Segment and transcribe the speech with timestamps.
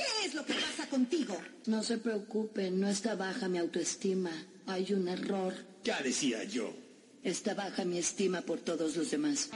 [0.00, 1.36] ¿Qué es lo que pasa contigo?
[1.66, 4.30] No se preocupen, no está baja mi autoestima.
[4.66, 5.54] Hay un error.
[5.84, 6.72] Ya decía yo.
[7.22, 9.50] Está baja mi estima por todos los demás.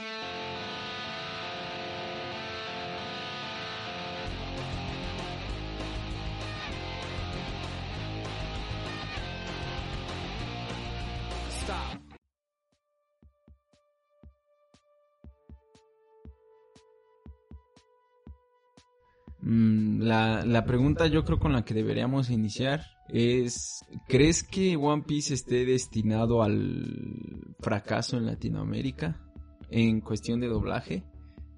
[19.45, 25.35] La, la pregunta yo creo con la que deberíamos iniciar es, ¿crees que One Piece
[25.35, 29.21] esté destinado al fracaso en Latinoamérica
[29.69, 31.03] en cuestión de doblaje?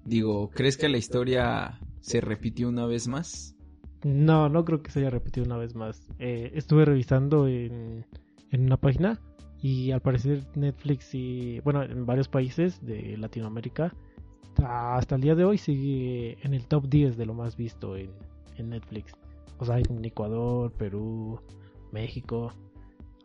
[0.04, 3.54] Digo, ¿crees que la historia se repitió una vez más?
[4.04, 6.08] No, no creo que se haya repetido una vez más.
[6.18, 8.04] Eh, estuve revisando en,
[8.50, 9.20] en una página
[9.62, 13.94] y al parecer Netflix y, bueno, en varios países de Latinoamérica
[14.64, 18.10] hasta el día de hoy sigue en el top 10 de lo más visto en,
[18.58, 19.12] Netflix.
[19.58, 21.40] O sea, en Ecuador, Perú,
[21.92, 22.52] México.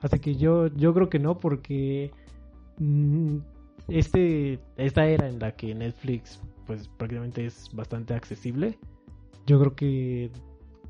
[0.01, 2.11] Así que yo, yo creo que no, porque
[2.77, 3.37] mm,
[3.87, 8.77] este, esta era en la que Netflix pues prácticamente es bastante accesible.
[9.47, 10.31] Yo creo que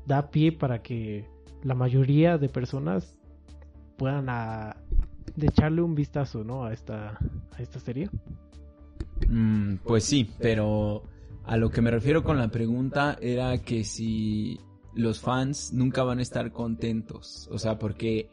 [0.06, 1.26] da pie para que
[1.62, 3.16] la mayoría de personas
[3.96, 4.76] puedan a,
[5.40, 6.64] echarle un vistazo ¿no?
[6.64, 7.18] a, esta,
[7.56, 8.10] a esta serie.
[9.28, 11.02] Mm, pues sí, pero
[11.44, 14.60] a lo que me refiero con la pregunta era que si
[14.94, 17.48] los fans nunca van a estar contentos.
[17.50, 18.30] O sea, porque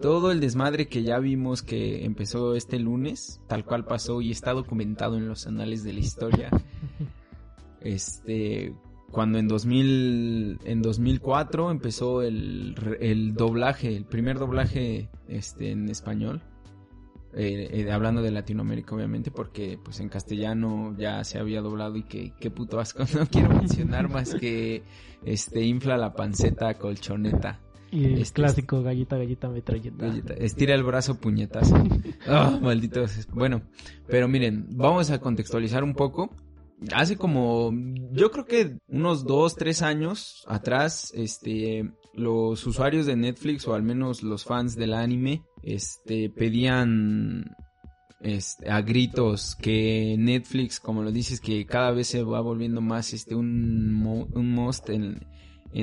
[0.00, 4.52] todo el desmadre que ya vimos que empezó este lunes, tal cual pasó y está
[4.52, 6.50] documentado en los anales de la historia.
[7.80, 8.72] Este,
[9.10, 16.40] cuando en 2000, en 2004 empezó el, el doblaje, el primer doblaje este, en español
[17.36, 22.04] eh, eh, hablando de Latinoamérica obviamente porque pues en castellano ya se había doblado y
[22.04, 24.82] que qué puto asco no quiero mencionar más que
[25.24, 27.60] este infla la panceta colchoneta.
[27.90, 30.34] Y el este, clásico galleta galleta metralleta.
[30.34, 31.76] estira el brazo puñetazo.
[32.28, 33.62] Oh, maldito bueno
[34.06, 36.30] pero miren vamos a contextualizar un poco.
[36.92, 37.72] Hace como,
[38.10, 43.82] yo creo que unos dos, tres años atrás, este, los usuarios de Netflix o al
[43.82, 47.56] menos los fans del anime, este, pedían
[48.24, 53.12] este, a gritos que Netflix, como lo dices, que cada vez se va volviendo más
[53.12, 55.20] este un, un must en,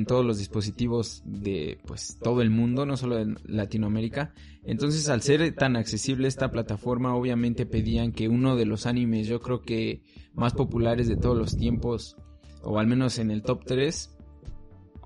[0.07, 4.33] todos los dispositivos de pues todo el mundo, no solo en Latinoamérica.
[4.63, 9.41] Entonces, al ser tan accesible esta plataforma, obviamente pedían que uno de los animes, yo
[9.41, 10.01] creo que
[10.33, 12.15] más populares de todos los tiempos,
[12.63, 14.17] o al menos en el top 3,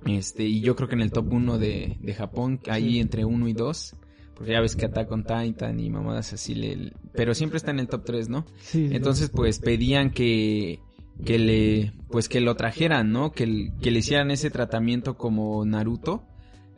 [0.05, 3.47] este, y yo creo que en el top 1 de, de Japón, ahí entre 1
[3.47, 3.95] y 2,
[4.35, 7.79] porque ya ves que Attack on Titan y mamadas así, le, pero siempre está en
[7.79, 8.45] el top 3, ¿no?
[8.73, 10.79] Entonces, pues pedían que
[11.23, 13.31] que le pues que lo trajeran, ¿no?
[13.31, 16.23] Que, que le hicieran ese tratamiento como Naruto.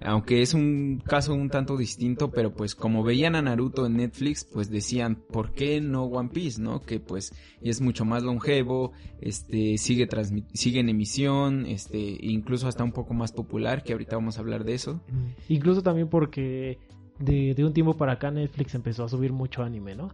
[0.02, 4.46] Aunque es un caso un tanto distinto, pero pues como veían a Naruto en Netflix,
[4.46, 6.82] pues decían, ¿por qué no One Piece, no?
[6.82, 8.92] Que pues es mucho más longevo,
[9.22, 10.08] este, sigue
[10.54, 14.64] sigue en emisión, este, incluso hasta un poco más popular, que ahorita vamos a hablar
[14.64, 15.02] de eso.
[15.50, 16.78] Incluso también porque
[17.20, 20.12] de, de un tiempo para acá Netflix empezó a subir mucho anime, ¿no?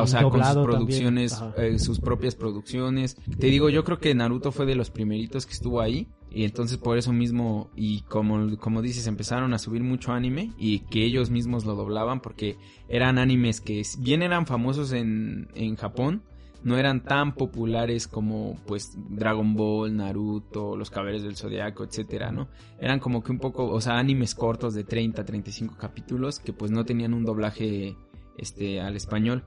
[0.00, 3.16] O sea, con sus producciones, eh, sus propias producciones.
[3.38, 6.08] Te digo, yo creo que Naruto fue de los primeritos que estuvo ahí.
[6.30, 10.80] Y entonces por eso mismo, y como, como dices, empezaron a subir mucho anime y
[10.80, 12.56] que ellos mismos lo doblaban porque
[12.88, 16.24] eran animes que bien eran famosos en, en Japón,
[16.64, 22.48] no eran tan populares como pues Dragon Ball, Naruto, Los Caballeros del Zodiaco, etcétera, ¿no?
[22.80, 26.70] Eran como que un poco, o sea, animes cortos de 30, 35 capítulos que pues
[26.70, 27.96] no tenían un doblaje
[28.38, 29.44] este al español.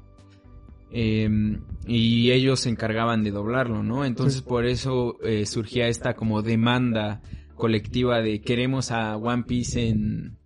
[0.92, 4.06] Em, y ellos se encargaban de doblarlo, ¿no?
[4.06, 7.22] Entonces por eso eh, surgía esta como demanda
[7.56, 10.38] colectiva de queremos a One Piece en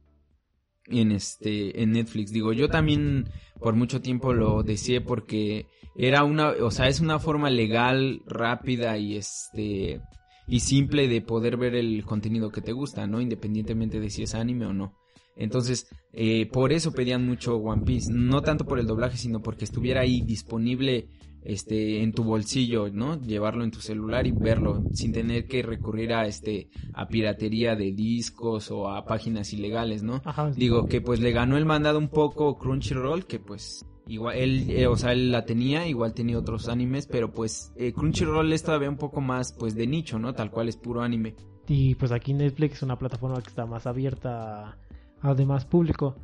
[0.88, 2.32] en este en Netflix.
[2.32, 3.30] Digo, yo también
[3.60, 8.98] por mucho tiempo lo deseé porque era una, o sea, es una forma legal, rápida
[8.98, 10.02] y este
[10.48, 13.22] y simple de poder ver el contenido que te gusta, ¿no?
[13.22, 15.01] Independientemente de si es anime o no.
[15.36, 19.66] Entonces, eh, por eso pedían mucho One Piece, no tanto por el doblaje, sino porque
[19.66, 21.10] estuviera ahí disponible
[21.44, 23.20] este en tu bolsillo, ¿no?
[23.20, 27.92] Llevarlo en tu celular y verlo sin tener que recurrir a este a piratería de
[27.92, 30.22] discos o a páginas ilegales, ¿no?
[30.24, 34.70] Ajá, Digo que pues le ganó el mandado un poco Crunchyroll, que pues igual él,
[34.70, 38.64] eh, o sea, él la tenía, igual tenía otros animes, pero pues eh, Crunchyroll es
[38.64, 40.34] todavía un poco más pues de nicho, ¿no?
[40.34, 41.36] Tal cual es puro anime.
[41.68, 44.78] Y pues aquí Netflix es una plataforma que está más abierta a,
[45.22, 46.16] a demás público.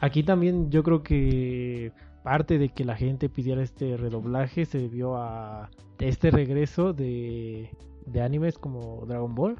[0.00, 5.16] Aquí también yo creo que parte de que la gente pidiera este redoblaje se debió
[5.16, 7.70] a este regreso de,
[8.06, 9.56] de animes como Dragon Ball.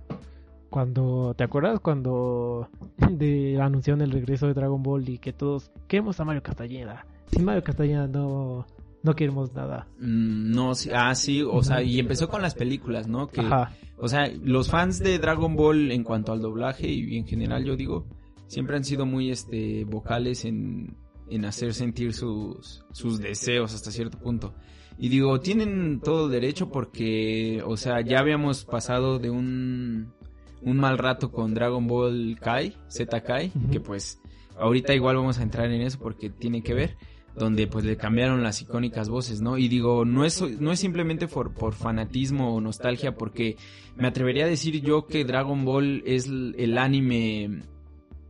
[0.71, 1.81] Cuando, ¿te acuerdas?
[1.81, 2.69] Cuando
[3.11, 7.07] de, anunciaron el regreso de Dragon Ball y que todos queremos a Mario Castañeda.
[7.27, 8.67] Sin Mario Castañeda no,
[9.03, 9.87] no queremos nada.
[9.99, 13.29] Mm, no, sí, ah, sí, o sea, y empezó con las películas, ¿no?
[13.29, 13.73] Que, Ajá.
[13.99, 17.77] o sea, los fans de Dragon Ball en cuanto al doblaje y en general yo
[17.77, 18.07] digo,
[18.53, 20.95] siempre han sido muy este vocales en,
[21.31, 24.55] en hacer sentir sus, sus deseos hasta cierto punto.
[24.99, 30.13] Y digo, tienen todo derecho porque, o sea, ya habíamos pasado de un,
[30.61, 34.21] un mal rato con Dragon Ball Kai, Z Kai, que pues
[34.59, 36.99] ahorita igual vamos a entrar en eso porque tiene que ver,
[37.35, 39.57] donde pues le cambiaron las icónicas voces, ¿no?
[39.57, 43.57] Y digo, no es, no es simplemente por, por fanatismo o nostalgia, porque
[43.97, 47.72] me atrevería a decir yo que Dragon Ball es el anime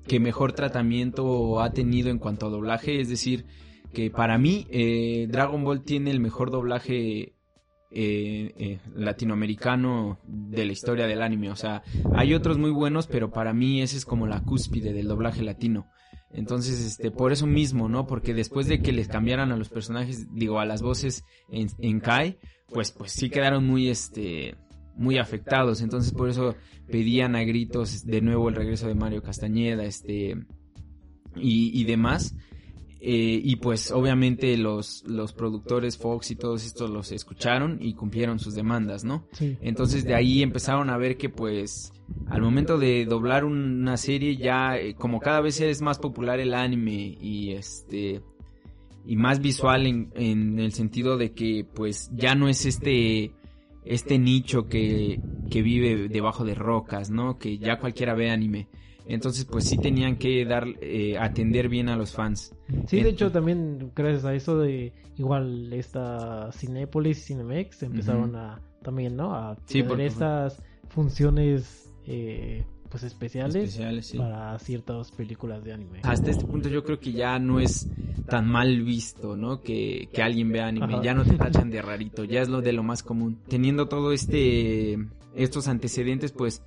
[0.07, 3.47] que mejor tratamiento ha tenido en cuanto a doblaje, es decir,
[3.93, 7.35] que para mí eh, Dragon Ball tiene el mejor doblaje
[7.91, 11.83] eh, eh, latinoamericano de la historia del anime, o sea,
[12.15, 15.87] hay otros muy buenos, pero para mí ese es como la cúspide del doblaje latino.
[16.35, 18.07] Entonces, este, por eso mismo, ¿no?
[18.07, 22.01] Porque después de que les cambiaran a los personajes, digo, a las voces en, en
[22.01, 22.39] Kai,
[22.69, 24.57] pues, pues sí quedaron muy, este,
[24.97, 25.81] muy afectados.
[25.81, 26.55] Entonces, por eso
[26.91, 30.37] pedían a gritos de nuevo el regreso de Mario Castañeda, este,
[31.37, 32.35] y, y demás.
[33.05, 38.39] Eh, y pues obviamente los, los productores Fox y todos estos los escucharon y cumplieron
[38.39, 39.27] sus demandas, ¿no?
[39.33, 39.59] Sí.
[39.61, 41.93] Entonces de ahí empezaron a ver que pues
[42.29, 46.55] al momento de doblar una serie ya eh, como cada vez es más popular el
[46.55, 48.23] anime y este
[49.05, 53.33] y más visual en, en el sentido de que pues ya no es este
[53.85, 55.21] este nicho que,
[55.51, 57.39] que vive debajo de rocas, ¿no?
[57.39, 58.69] Que ya cualquiera ve anime.
[59.07, 62.55] Entonces pues sí tenían que dar eh, atender bien a los fans.
[62.87, 68.61] Sí, de hecho también gracias a eso de igual esta Cinépolis y Cinemex empezaron a
[68.83, 69.35] también, ¿no?
[69.35, 74.19] A tener estas funciones eh, pues especiales, Especiales, sí.
[74.19, 76.01] para ciertas películas de anime.
[76.03, 77.89] hasta este punto yo creo que ya no es
[78.29, 79.63] tan mal visto, ¿no?
[79.63, 81.03] Que, que alguien vea anime, Ajá.
[81.03, 83.39] ya no te tachan de rarito, ya es lo de lo más común.
[83.49, 84.99] Teniendo todo este,
[85.35, 86.63] estos antecedentes, pues,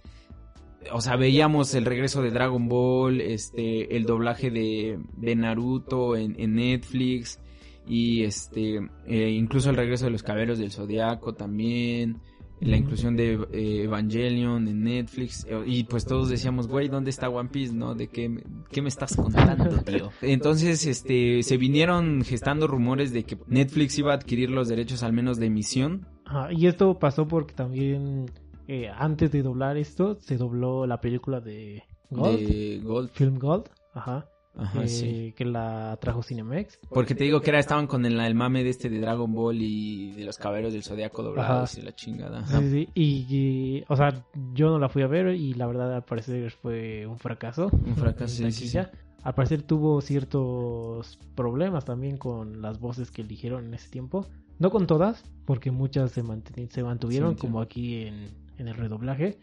[0.91, 6.35] o sea, veíamos el regreso de Dragon Ball, este, el doblaje de, de Naruto en,
[6.39, 7.39] en Netflix
[7.87, 12.17] y este, eh, incluso el regreso de los Caballeros del Zodiaco también.
[12.61, 17.29] La inclusión de eh, Evangelion en Netflix eh, y pues todos decíamos, güey, ¿dónde está
[17.29, 17.95] One Piece, no?
[17.95, 20.09] ¿De qué, me- qué me estás contando, tío?
[20.21, 25.11] Entonces, este, se vinieron gestando rumores de que Netflix iba a adquirir los derechos al
[25.13, 26.07] menos de emisión.
[26.25, 28.31] Ajá, y esto pasó porque también
[28.67, 33.09] eh, antes de doblar esto se dobló la película de Gold, de Gold.
[33.11, 35.33] Film Gold, ajá, Ajá, eh, sí.
[35.35, 36.79] que la trajo Cinemex.
[36.89, 39.61] Porque te digo que era, estaban con el, el mame de este de Dragon Ball
[39.61, 41.79] y de los caballeros del Zodiaco doblados Ajá.
[41.81, 42.45] y la chingada.
[42.47, 42.61] Sí, Ajá.
[42.61, 42.89] sí, sí.
[42.95, 44.23] Y, y, o sea,
[44.53, 47.69] yo no la fui a ver y la verdad al parecer fue un fracaso.
[47.71, 48.73] Un fracaso, sí, sí, sí.
[48.77, 48.91] taquilla.
[49.23, 54.25] Al parecer tuvo ciertos problemas también con las voces que eligieron en ese tiempo.
[54.59, 59.37] No con todas, porque muchas se, manteni- se mantuvieron, como aquí en, en el redoblaje.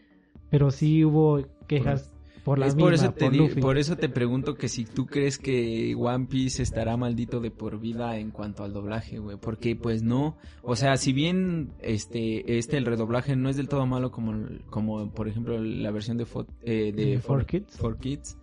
[0.49, 2.11] Pero sí hubo quejas
[2.43, 4.85] por la es misma, por eso te por di- por eso te pregunto que si
[4.85, 9.37] tú crees que One Piece estará maldito de por vida en cuanto al doblaje, güey,
[9.37, 13.85] porque pues no, o sea, si bien este este el redoblaje no es del todo
[13.85, 14.33] malo como
[14.69, 17.69] como por ejemplo la versión de Fo- eh, de For, 4Kids.
[17.77, 18.37] For Kids,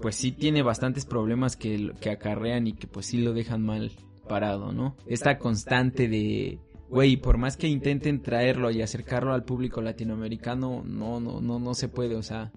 [0.00, 3.92] pues sí tiene bastantes problemas que que acarrean y que pues sí lo dejan mal
[4.28, 4.96] parado, ¿no?
[5.06, 11.18] Esta constante de Güey, por más que intenten traerlo y acercarlo al público latinoamericano, no,
[11.18, 12.52] no, no, no se puede, o sea,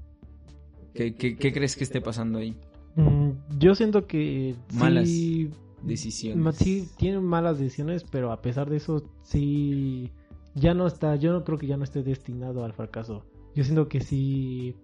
[1.00, 2.58] ¿Qué, qué, qué crees que esté pasando ahí?
[2.98, 5.50] Mm, yo siento que Malas sí,
[5.82, 6.58] Decisiones.
[6.58, 10.12] sí tienen malas decisiones, pero a pesar de eso sí
[10.56, 13.24] ya no está, yo no creo que ya no esté destinado al fracaso.
[13.56, 14.75] Yo siento que sí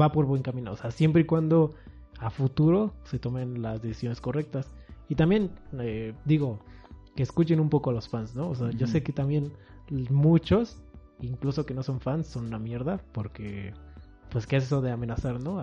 [0.00, 1.74] va por buen camino, o sea, siempre y cuando
[2.20, 4.70] a futuro se tomen las decisiones correctas.
[5.08, 5.50] Y también
[5.80, 6.60] eh, digo
[7.16, 8.48] que escuchen un poco a los fans, ¿no?
[8.48, 9.50] O sea, yo sé que también
[10.08, 10.80] muchos,
[11.20, 13.74] incluso que no son fans, son una mierda porque
[14.34, 15.62] pues qué es eso de amenazar, ¿no?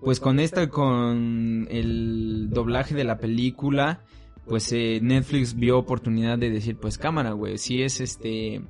[0.00, 4.00] Pues con esta, con el doblaje de la película,
[4.46, 8.62] pues eh, Netflix vio oportunidad de decir, pues cámara, güey, si es este,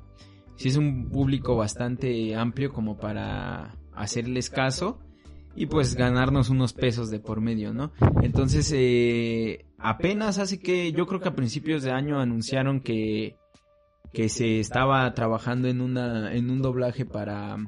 [0.56, 4.98] si es un público bastante amplio como para hacerles caso
[5.54, 7.92] y pues ganarnos unos pesos de por medio, ¿no?
[8.22, 13.36] Entonces, eh, apenas hace que, yo creo que a principios de año anunciaron que,
[14.12, 17.58] que se estaba trabajando en una, en un doblaje para,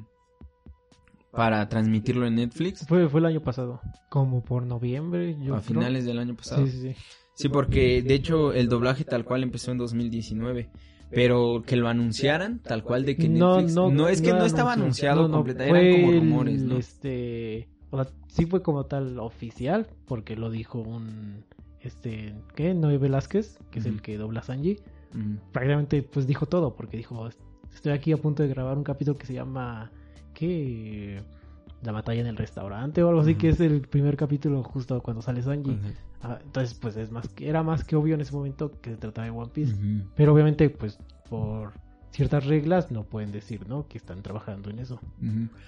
[1.31, 2.85] para transmitirlo en Netflix.
[2.87, 5.79] Fue, fue el año pasado, como por noviembre, yo a creo.
[5.79, 6.65] finales del año pasado.
[6.65, 6.95] Sí, sí, sí.
[7.33, 10.69] Sí, porque de hecho el doblaje tal cual empezó en 2019.
[11.13, 13.73] Pero que lo anunciaran tal cual de que Netflix...
[13.73, 15.11] No, es que no, estaba anunció.
[15.11, 16.77] anunciado No, no, completa, fue eran como rumores, ¿no?
[16.77, 21.43] Este, o sea, sí fue como tal oficial, porque lo dijo un,
[21.81, 22.73] este, ¿qué?
[22.73, 24.77] Noé Velázquez, que es el que dobla Sanji.
[25.13, 25.51] Mm.
[25.51, 27.27] Prácticamente, pues dijo todo, porque dijo,
[27.73, 29.91] estoy aquí a punto de grabar un capítulo que se llama,
[31.81, 35.21] La batalla en el restaurante o algo así, que es el primer capítulo justo cuando
[35.21, 35.79] sale Sanji.
[36.21, 38.97] Ah, entonces, pues es más que, era más que obvio en ese momento que se
[38.97, 39.75] trataba de One Piece.
[40.15, 41.73] Pero obviamente, pues por
[42.11, 43.87] ciertas reglas no pueden decir, ¿no?
[43.87, 44.99] Que están trabajando en eso.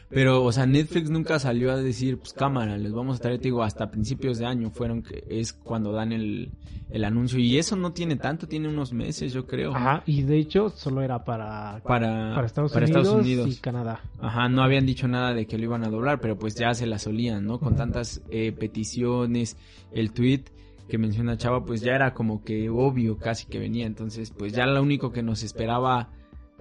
[0.09, 3.45] Pero, o sea, Netflix nunca salió a decir, pues cámara, les vamos a traer, te
[3.45, 6.51] digo, hasta principios de año fueron que es cuando dan el,
[6.89, 7.39] el anuncio.
[7.39, 9.73] Y eso no tiene tanto, tiene unos meses, yo creo.
[9.75, 13.49] Ajá, y de hecho solo era para, Para, para, Estados, para Unidos Estados Unidos.
[13.49, 14.01] y Canadá.
[14.19, 16.85] Ajá, no habían dicho nada de que lo iban a doblar, pero pues ya se
[16.85, 17.59] la solían, ¿no?
[17.59, 19.57] Con tantas eh, peticiones,
[19.91, 20.43] el tweet
[20.89, 23.85] que menciona Chava, pues ya era como que obvio casi que venía.
[23.85, 26.09] Entonces, pues ya lo único que nos esperaba,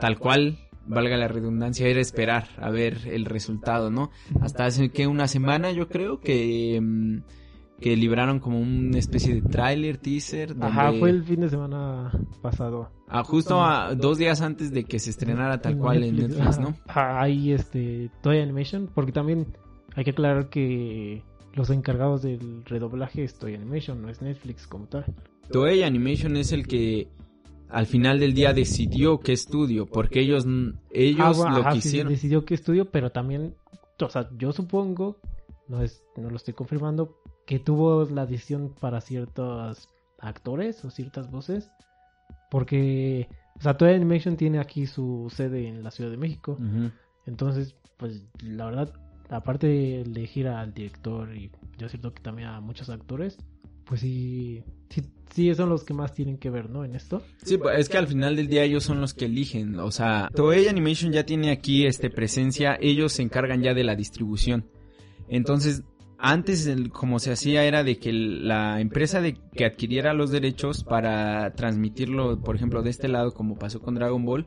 [0.02, 4.10] tal cual, valga la redundancia, era esperar a ver el resultado, ¿no?
[4.40, 7.18] Hasta hace que una semana yo creo que, mm,
[7.80, 10.56] que libraron como una especie de tráiler, teaser.
[10.60, 12.90] Ajá, fue el fin de semana pasado.
[13.06, 16.74] ah, justo a, dos días antes de que se estrenara tal cual en Netflix, ¿no?
[16.88, 19.56] Ahí este, Toy Animation, porque también
[19.94, 21.22] hay que aclarar que
[21.54, 25.04] los encargados del redoblaje es Toy Animation, no es Netflix como tal.
[25.52, 27.08] Toei Animation es el que
[27.72, 30.46] al final del día decidió qué estudio, porque ellos
[30.90, 32.12] ellos Ah, bueno, lo ajá, sí, quisieron.
[32.12, 33.54] decidió qué estudio, pero también,
[34.00, 35.18] o sea, yo supongo,
[35.68, 39.88] no es, no lo estoy confirmando, que tuvo la decisión para ciertos
[40.20, 41.70] actores o ciertas voces,
[42.50, 46.58] porque, o sea, Toy Animation tiene aquí su sede en la Ciudad de México,
[47.26, 48.92] entonces, pues, la verdad,
[49.30, 53.38] aparte de elegir al director y yo siento que también a muchos actores,
[53.84, 54.62] pues sí,
[54.92, 55.02] sí,
[55.34, 56.84] sí son los que más tienen que ver, ¿no?
[56.84, 57.22] En esto.
[57.42, 60.28] Sí, pues, es que al final del día ellos son los que eligen, o sea,
[60.34, 64.66] Toei Animation ya tiene aquí este presencia, ellos se encargan ya de la distribución.
[65.28, 65.82] Entonces,
[66.18, 70.84] antes el- como se hacía era de que la empresa de que adquiriera los derechos
[70.84, 74.46] para transmitirlo, por ejemplo, de este lado como pasó con Dragon Ball,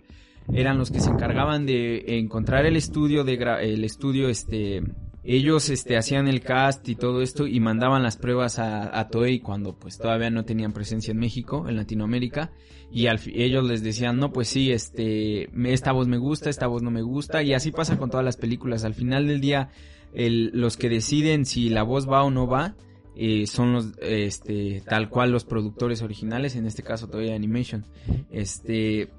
[0.54, 3.34] eran los que se encargaban de encontrar el estudio de
[3.64, 4.84] el estudio este
[5.26, 9.74] ellos este hacían el cast y todo esto y mandaban las pruebas a, Toei cuando
[9.74, 12.52] pues todavía no tenían presencia en México, en Latinoamérica
[12.92, 16.92] y ellos les decían, "No, pues sí, este esta voz me gusta, esta voz no
[16.92, 18.86] me gusta" y así pasa con todas las películas.
[18.86, 19.70] Al final del día
[20.14, 22.76] los que deciden si la voz va o no va
[23.18, 27.86] eh, son los este tal cual los productores originales, en este caso Toei Animation.
[28.30, 29.10] Este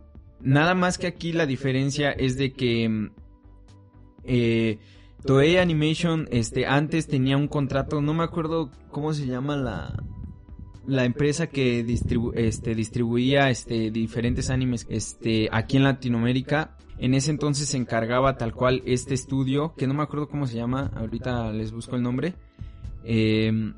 [0.41, 3.11] nada más que aquí la diferencia es de que mm,
[4.25, 4.79] eh,
[5.25, 10.03] Toei Animation este antes tenía un contrato, no me acuerdo cómo se llama la
[10.87, 16.77] la empresa que distribu este distribuía este diferentes animes este aquí en Latinoamérica.
[16.99, 20.57] En ese entonces se encargaba tal cual este estudio que no me acuerdo cómo se
[20.57, 22.35] llama ahorita les busco el nombre.
[23.05, 23.73] Eh,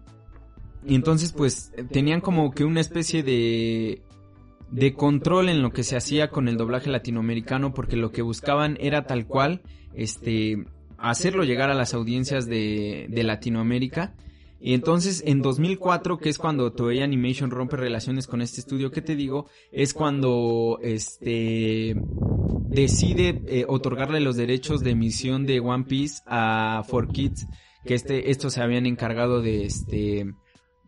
[0.87, 4.02] y entonces pues tenían como que una especie de
[4.71, 8.76] de control en lo que se hacía con el doblaje latinoamericano porque lo que buscaban
[8.80, 9.62] era tal cual
[9.95, 10.66] este
[10.99, 14.14] hacerlo llegar a las audiencias de, Latinoamérica.
[14.61, 19.02] Y entonces en 2004 que es cuando Toei Animation rompe relaciones con este estudio que
[19.02, 21.95] te digo es cuando este
[22.69, 27.47] decide eh, otorgarle los derechos de emisión de One Piece a 4Kids
[27.85, 30.26] que este estos se habían encargado de este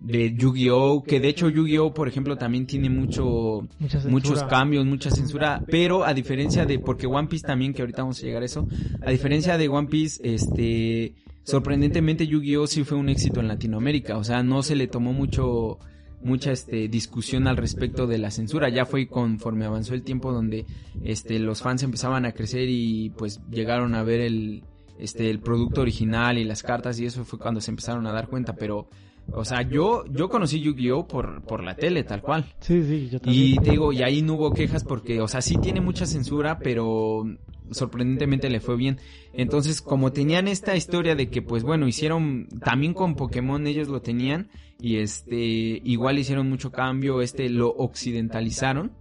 [0.00, 3.68] de Yu-Gi-Oh que de hecho Yu-Gi-Oh por ejemplo también tiene mucho
[4.08, 8.18] muchos cambios, mucha censura, pero a diferencia de, porque One Piece también, que ahorita vamos
[8.22, 8.66] a llegar a eso,
[9.04, 11.14] a diferencia de One Piece, este,
[11.44, 15.78] sorprendentemente Yu-Gi-Oh sí fue un éxito en Latinoamérica, o sea, no se le tomó mucho,
[16.22, 20.66] mucha, este, discusión al respecto de la censura, ya fue conforme avanzó el tiempo donde,
[21.02, 24.64] este, los fans empezaban a crecer y pues llegaron a ver el,
[24.98, 28.28] este, el producto original y las cartas y eso fue cuando se empezaron a dar
[28.28, 28.88] cuenta, pero
[29.32, 32.52] O sea, yo, yo conocí Yu-Gi-Oh por, por la tele, tal cual.
[32.60, 33.44] Sí, sí, yo también.
[33.44, 36.58] Y te digo, y ahí no hubo quejas porque, o sea, sí tiene mucha censura,
[36.58, 37.24] pero
[37.70, 38.98] sorprendentemente le fue bien.
[39.32, 44.02] Entonces, como tenían esta historia de que, pues bueno, hicieron, también con Pokémon ellos lo
[44.02, 44.48] tenían,
[44.80, 48.92] y este, igual hicieron mucho cambio, este, lo occidentalizaron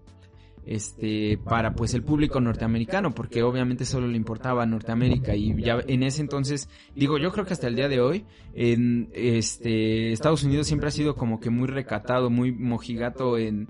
[0.69, 6.03] este para pues el público norteamericano porque obviamente solo le importaba Norteamérica y ya en
[6.03, 10.67] ese entonces digo yo creo que hasta el día de hoy en este Estados Unidos
[10.67, 13.67] siempre ha sido como que muy recatado muy mojigato en,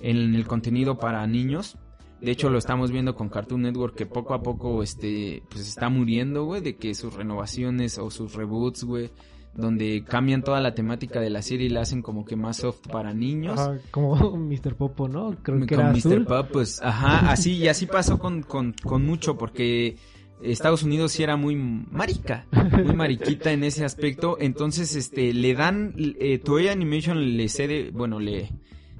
[0.00, 1.76] en el contenido para niños.
[2.22, 5.90] De hecho lo estamos viendo con Cartoon Network que poco a poco este pues está
[5.90, 9.10] muriendo güey de que sus renovaciones o sus reboots güey
[9.58, 12.86] donde cambian toda la temática de la serie y la hacen como que más soft
[12.86, 13.58] para niños.
[13.58, 14.76] Ajá, como Mr.
[14.76, 15.36] Popo, ¿no?
[15.42, 15.98] Creo que con era Mr.
[15.98, 16.24] azul.
[16.26, 19.96] Pop, pues, ajá, así, y así pasó con, con, con mucho, porque
[20.40, 22.46] Estados Unidos sí era muy marica,
[22.84, 28.20] muy mariquita en ese aspecto, entonces, este, le dan, eh, Toei Animation le cede, bueno,
[28.20, 28.50] le,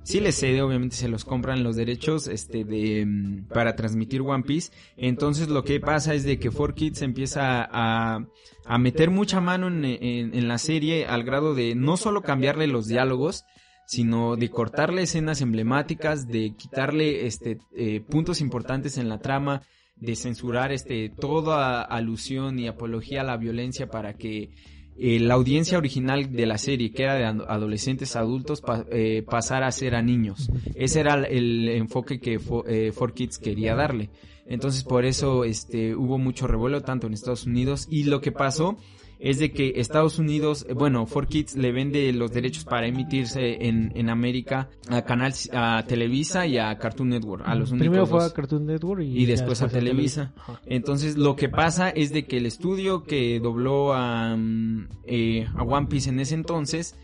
[0.08, 4.42] sí le cede, obviamente se los compran los derechos, este, de, mm, para transmitir One
[4.42, 8.26] Piece, entonces lo que pasa es de que 4Kids empieza a,
[8.64, 12.66] a meter mucha mano en, en, en la serie al grado de no solo cambiarle
[12.68, 13.44] los diálogos,
[13.86, 19.60] sino de cortarle escenas emblemáticas, de quitarle este eh, puntos importantes en la trama,
[19.96, 24.52] de censurar este toda alusión y apología a la violencia para que
[24.98, 29.22] eh, la audiencia original de la serie, que era de ad- adolescentes adultos, pa- eh,
[29.28, 30.50] pasara a ser a niños.
[30.74, 34.10] Ese era el enfoque que fo- eh, 4Kids quería darle.
[34.46, 38.76] Entonces por eso este hubo mucho revuelo tanto en Estados Unidos y lo que pasó
[39.18, 43.92] es de que Estados Unidos, eh, bueno, 4Kids le vende los derechos para emitirse en,
[43.94, 48.24] en América a canal a Televisa y a Cartoon Network, a los únicos Primero fue
[48.24, 50.32] a Cartoon Network y, después a Televisa.
[50.66, 55.62] Entonces lo que pasa es de que el estudio que dobló a, mm, eh, a
[55.62, 56.96] One Piece en ese entonces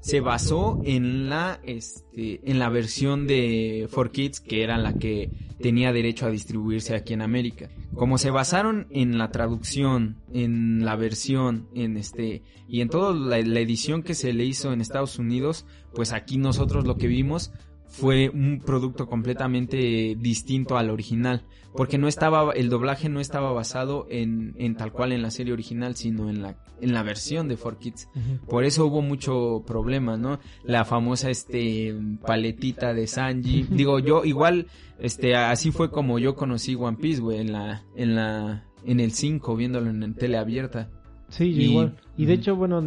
[0.00, 5.92] se basó en la este en la versión de 4Kids que era la que tenía
[5.92, 7.70] derecho a distribuirse aquí en América.
[7.94, 13.40] Como se basaron en la traducción, en la versión, en este y en toda la,
[13.40, 17.52] la edición que se le hizo en Estados Unidos, pues aquí nosotros lo que vimos
[17.90, 21.42] fue un producto completamente distinto al original,
[21.76, 25.52] porque no estaba el doblaje no estaba basado en, en tal cual en la serie
[25.52, 28.08] original, sino en la en la versión de 4Kids.
[28.14, 28.46] Ujú.
[28.46, 30.38] Por eso hubo mucho problema, ¿no?
[30.64, 33.64] La famosa este paletita de Sanji.
[33.70, 34.66] Digo, yo igual
[34.98, 39.12] este así fue como yo conocí One Piece, güey, en la en la en el
[39.12, 40.88] 5 viéndolo en, tele abierta.
[41.28, 41.96] Sí, yo Y- igual.
[42.16, 42.82] Y de hecho, bueno,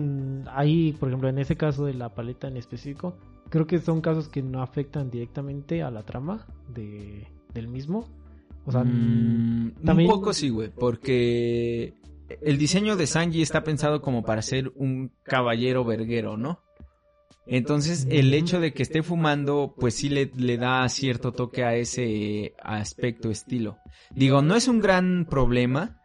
[0.51, 3.17] ahí, por ejemplo, en ese caso de la paleta en específico,
[3.53, 8.09] creo que son casos que no afectan directamente a la trama de, del mismo.
[8.65, 11.93] O sea, Mm, también- un poco sí, güey, porque
[12.41, 16.61] el diseño de Sanji está pensado como para ser un caballero verguero, ¿no?
[17.45, 21.75] Entonces, el hecho de que esté fumando, pues sí le, le da cierto toque a
[21.75, 23.77] ese aspecto, estilo.
[24.15, 26.01] Digo, no es un gran problema,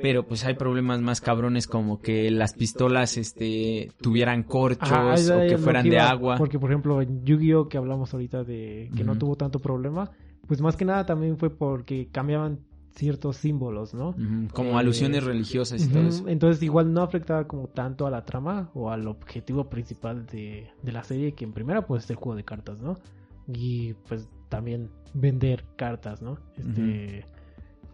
[0.00, 5.48] pero pues hay problemas más cabrones como que las pistolas, este, tuvieran corchos Ajá, o
[5.48, 6.36] que fueran que de agua.
[6.36, 7.68] Porque, por ejemplo, en Yu-Gi-Oh!
[7.68, 10.10] que hablamos ahorita de que no tuvo tanto problema,
[10.46, 12.60] pues más que nada también fue porque cambiaban
[12.94, 14.14] ciertos símbolos, ¿no?
[14.52, 16.28] Como Eh, alusiones religiosas y todo eso.
[16.28, 20.92] Entonces igual no afectaba como tanto a la trama o al objetivo principal de, de
[20.92, 22.98] la serie que en primera pues es el juego de cartas, ¿no?
[23.46, 26.38] Y pues también vender cartas, ¿no?
[26.56, 27.24] Este,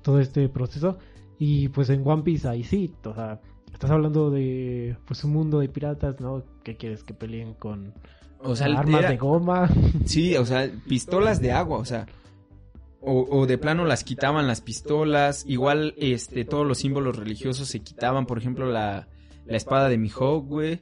[0.02, 0.98] Todo este proceso.
[1.38, 3.40] Y pues en One Piece ahí sí, o sea,
[3.72, 6.42] estás hablando de pues un mundo de piratas, ¿no?
[6.64, 7.92] ¿Qué quieres que peleen con
[8.40, 9.68] O sea, armas era- de goma?
[10.06, 12.06] Sí, o sea, pistolas de agua, o sea.
[13.08, 15.44] O, o de plano las quitaban las pistolas.
[15.46, 18.26] Igual, este, todos los símbolos religiosos se quitaban.
[18.26, 19.06] Por ejemplo, la,
[19.44, 20.80] la espada de Mihawk, güey.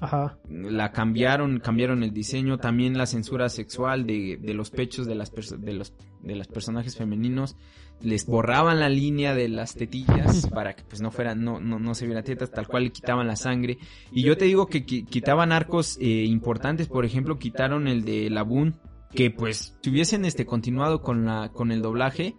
[0.00, 0.38] Ajá.
[0.48, 2.58] La cambiaron, cambiaron el diseño.
[2.58, 6.96] También la censura sexual de, de los pechos de las, de los de los personajes
[6.96, 7.56] femeninos.
[8.00, 11.94] Les borraban la línea de las tetillas para que pues no fueran, no, no, no
[11.94, 13.78] se vieran tetas, tal cual le quitaban la sangre.
[14.12, 18.30] Y yo te digo que qui- quitaban arcos eh, importantes, por ejemplo, quitaron el de
[18.30, 18.76] Labun,
[19.12, 22.36] que pues si hubiesen este continuado con la con el doblaje,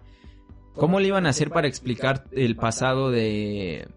[0.76, 3.90] ¿cómo le iban a hacer para explicar el pasado de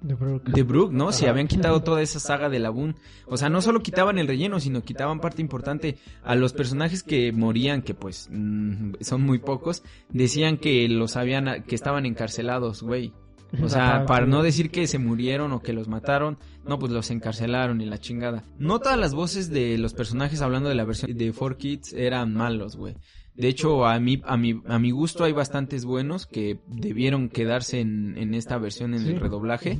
[0.00, 0.92] De Brook.
[0.92, 1.12] ¿no?
[1.12, 2.96] Si habían quitado toda esa saga de Labun.
[3.26, 7.32] O sea, no solo quitaban el relleno, sino quitaban parte importante a los personajes que
[7.32, 13.12] morían, que pues mm, son muy pocos, decían que los habían que estaban encarcelados, güey.
[13.62, 17.10] O sea, para no decir que se murieron o que los mataron, no, pues los
[17.10, 18.44] encarcelaron y la chingada.
[18.58, 22.76] No todas las voces de los personajes hablando de la versión de 4Kids eran malos,
[22.76, 22.96] güey.
[23.38, 27.80] De hecho, a mí, a mi, a mi gusto hay bastantes buenos que debieron quedarse
[27.80, 29.10] en, en esta versión en Sí.
[29.12, 29.78] el redoblaje.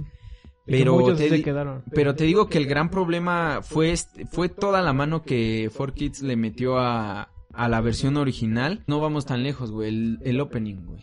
[0.64, 1.83] Pero te, se di- quedaron.
[1.94, 6.21] pero te digo que el gran problema fue, este- fue toda la mano que 4Kids
[6.23, 8.85] le metió a, a la versión original.
[8.87, 9.88] No vamos tan lejos, güey.
[9.88, 11.01] El, el opening, güey.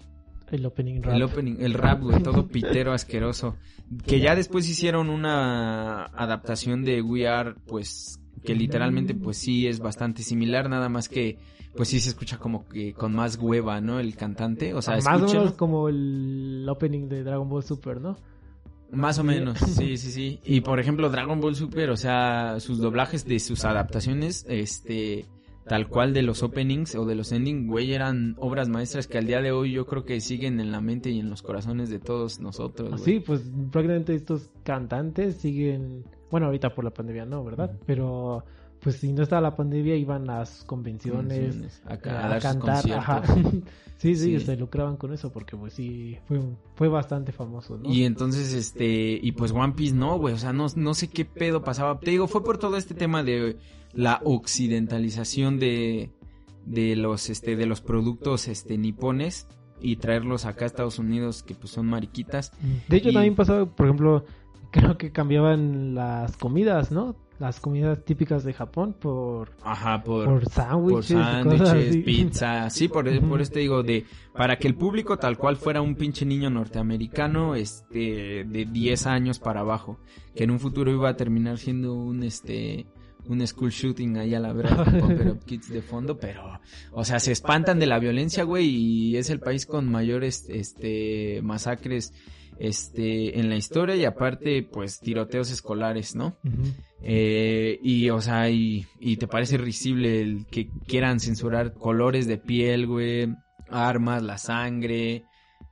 [0.52, 1.16] El opening rap.
[1.16, 3.58] El opening, el rap, güey, todo pitero asqueroso.
[4.06, 9.80] Que ya después hicieron una adaptación de We Are, pues, que literalmente, pues sí es
[9.80, 11.38] bastante similar, nada más que,
[11.76, 14.00] pues sí se escucha como que con más hueva, ¿no?
[14.00, 18.16] El cantante, o sea, Más o menos como el opening de Dragon Ball Super, ¿no?
[18.92, 20.40] Más o menos, sí, sí, sí.
[20.46, 25.26] Y por ejemplo, Dragon Ball Super, o sea, sus doblajes de sus adaptaciones, este,
[25.68, 29.26] tal cual de los openings o de los endings, güey, eran obras maestras que al
[29.26, 32.00] día de hoy yo creo que siguen en la mente y en los corazones de
[32.00, 32.90] todos nosotros.
[32.90, 33.02] güey.
[33.02, 37.72] Así, pues prácticamente estos cantantes siguen, bueno, ahorita por la pandemia no, ¿verdad?
[37.86, 38.44] Pero
[38.82, 43.24] pues si no estaba la pandemia iban a las convenciones Convenciones, a, sus cantar, ajá.
[43.98, 44.46] sí, sí, Sí.
[44.46, 46.40] se lucraban con eso porque pues sí fue
[46.76, 47.90] fue bastante famoso, ¿no?
[47.92, 51.26] Y entonces, este, y pues One Piece no, güey, o sea, no, no sé qué
[51.26, 52.00] pedo pasaba.
[52.00, 53.58] Te digo, fue por todo este tema de
[53.94, 56.12] la occidentalización de,
[56.66, 59.48] de los, este, de los productos, este, nipones
[59.82, 62.52] y traerlos acá a Estados Unidos, que pues son mariquitas.
[62.88, 64.26] De hecho y- también pasaba, por ejemplo,
[64.76, 67.16] creo que cambiaban las comidas, ¿no?
[67.40, 73.60] Las comidas típicas de Japón por Ajá, por, por sándwiches, pizza, sí, por, por esto
[73.60, 78.68] digo, de, para que el público tal cual fuera un pinche niño norteamericano, este, de
[78.70, 79.98] 10 años para abajo,
[80.36, 82.86] que en un futuro iba a terminar siendo un, este,
[83.28, 86.60] un school shooting ahí a la verdad, con Up Kids de fondo, pero,
[86.92, 91.42] o sea, se espantan de la violencia, güey, y es el país con mayores, este,
[91.44, 92.14] masacres,
[92.60, 96.38] este, en la historia y aparte, pues, tiroteos escolares, ¿no?
[97.02, 102.38] Eh, y, o sea, y, y te parece risible el que quieran censurar colores de
[102.38, 103.28] piel, güey,
[103.70, 105.26] armas, la sangre,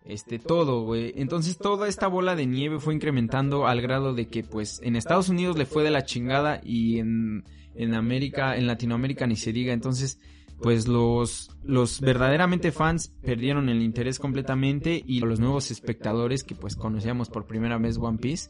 [0.06, 1.14] este, todo, güey.
[1.16, 5.30] Entonces toda esta bola de nieve fue incrementando al grado de que, pues, en Estados
[5.30, 9.74] Unidos le fue de la chingada y en, en América, en Latinoamérica ni se diga.
[9.74, 10.20] Entonces,
[10.64, 16.78] pues los, los verdaderamente fans perdieron el interés completamente y los nuevos espectadores que pues
[16.78, 18.50] conocíamos por primera vez One Piece,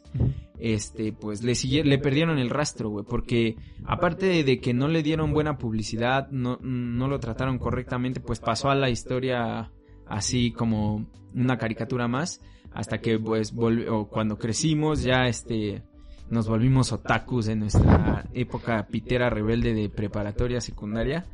[0.60, 5.02] este, pues le siguieron, le perdieron el rastro, güey, porque aparte de, que no le
[5.02, 9.72] dieron buena publicidad, no, no lo trataron correctamente, pues pasó a la historia
[10.06, 12.42] así como una caricatura más,
[12.74, 13.56] hasta que pues
[13.90, 15.82] o cuando crecimos ya este
[16.30, 21.26] nos volvimos otakus en nuestra época pitera rebelde de preparatoria secundaria,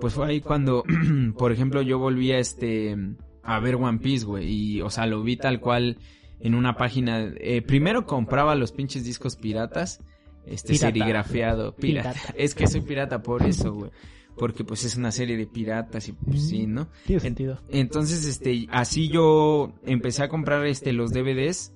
[0.00, 0.84] pues fue ahí cuando,
[1.38, 2.96] por ejemplo, yo volví a este
[3.42, 5.98] a ver One Piece, güey, y o sea, lo vi tal cual
[6.40, 10.00] en una página, eh, primero compraba los pinches discos piratas,
[10.46, 10.86] este Pirata.
[10.88, 12.12] serigrafiado, pirata.
[12.12, 12.34] Pirata.
[12.38, 13.90] Es que soy pirata por eso, güey.
[14.36, 16.88] Porque pues es una serie de piratas y pues sí, ¿no?
[17.06, 17.60] Tiene En- sentido.
[17.68, 21.74] Entonces, este, así yo empecé a comprar este los DVDs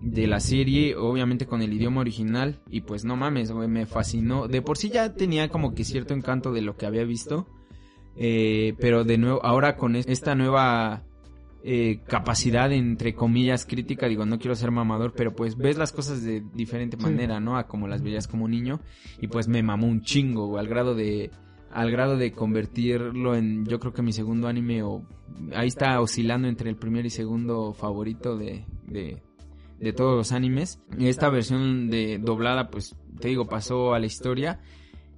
[0.00, 4.46] de la serie, obviamente con el idioma original y pues no mames, güey, me fascinó.
[4.48, 7.46] De por sí ya tenía como que cierto encanto de lo que había visto,
[8.16, 11.02] eh, pero de nuevo, ahora con es- esta nueva
[11.68, 16.22] eh, capacidad entre comillas crítica, digo, no quiero ser mamador, pero pues ves las cosas
[16.22, 17.56] de diferente manera, ¿no?
[17.56, 18.80] A como las veías como niño
[19.20, 21.30] y pues me mamó un chingo, güey, al grado de
[21.72, 25.02] al grado de convertirlo en yo creo que mi segundo anime o
[25.54, 29.20] ahí está oscilando entre el primer y segundo favorito de, de,
[29.78, 30.80] de todos los animes.
[30.98, 34.60] Esta versión de doblada pues te digo pasó a la historia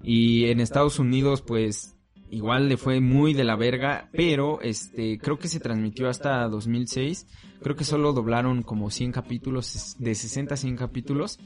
[0.03, 1.97] y en Estados Unidos pues
[2.31, 7.27] igual le fue muy de la verga, pero este creo que se transmitió hasta 2006.
[7.61, 11.39] Creo que solo doblaron como 100 capítulos de 60 a 100 capítulos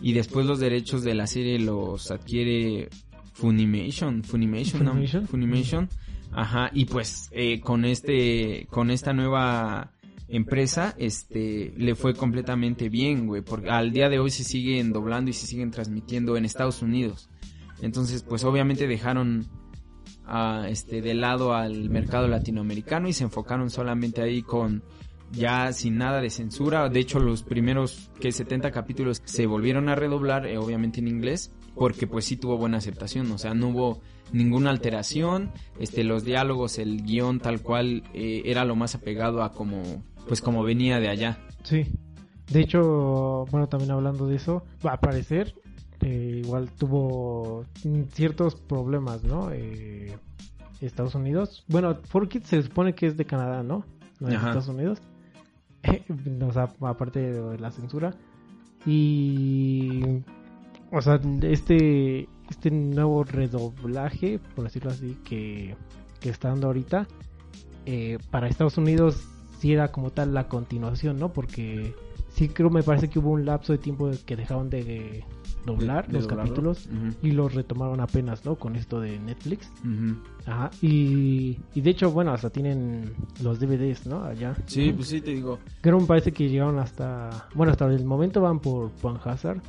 [0.00, 2.88] y después los derechos de la serie los adquiere
[3.32, 4.92] Funimation, Funimation, ¿no?
[4.92, 5.26] Funimation.
[5.26, 5.88] Funimation.
[6.32, 9.92] Ajá, y pues eh, con este con esta nueva
[10.28, 15.30] empresa este le fue completamente bien, güey, porque al día de hoy se siguen doblando
[15.30, 17.30] y se siguen transmitiendo en Estados Unidos.
[17.80, 19.46] Entonces, pues obviamente dejaron
[20.26, 24.82] a, este de lado al mercado latinoamericano y se enfocaron solamente ahí con
[25.32, 26.88] ya sin nada de censura.
[26.88, 31.52] De hecho, los primeros que 70 capítulos se volvieron a redoblar, eh, obviamente en inglés,
[31.74, 34.00] porque pues sí tuvo buena aceptación, o sea, no hubo
[34.32, 39.52] ninguna alteración, este los diálogos, el guion tal cual eh, era lo más apegado a
[39.52, 41.38] como pues como venía de allá.
[41.62, 41.86] Sí.
[42.50, 45.54] De hecho, bueno, también hablando de eso, va a parecer,
[46.00, 47.64] eh, igual tuvo
[48.12, 49.50] ciertos problemas, ¿no?
[49.52, 50.16] Eh,
[50.80, 51.64] Estados Unidos.
[51.68, 53.84] Bueno, 4Kids se supone que es de Canadá, ¿no?
[54.20, 54.36] No es de.
[54.36, 55.02] Estados Unidos.
[56.42, 58.14] o sea, aparte de la censura.
[58.84, 60.02] Y.
[60.92, 65.74] O sea, este, este nuevo redoblaje, por decirlo así, que,
[66.20, 67.08] que está dando ahorita,
[67.86, 69.26] eh, para Estados Unidos
[69.58, 71.32] sí era como tal la continuación, ¿no?
[71.32, 71.94] Porque
[72.30, 75.24] sí creo, me parece que hubo un lapso de tiempo que dejaron de
[75.64, 76.42] doblar De- de los doblarlo.
[76.54, 76.88] capítulos
[77.22, 78.54] y los retomaron apenas, ¿no?
[78.56, 79.70] Con esto de Netflix.
[80.46, 84.22] Ajá, y, y de hecho, bueno, hasta tienen los DVDs, ¿no?
[84.24, 84.54] Allá.
[84.66, 85.58] Sí, pues sí, te digo.
[85.80, 89.60] Creo me parece que llegaron hasta, bueno, hasta el momento van por Juan Hazard.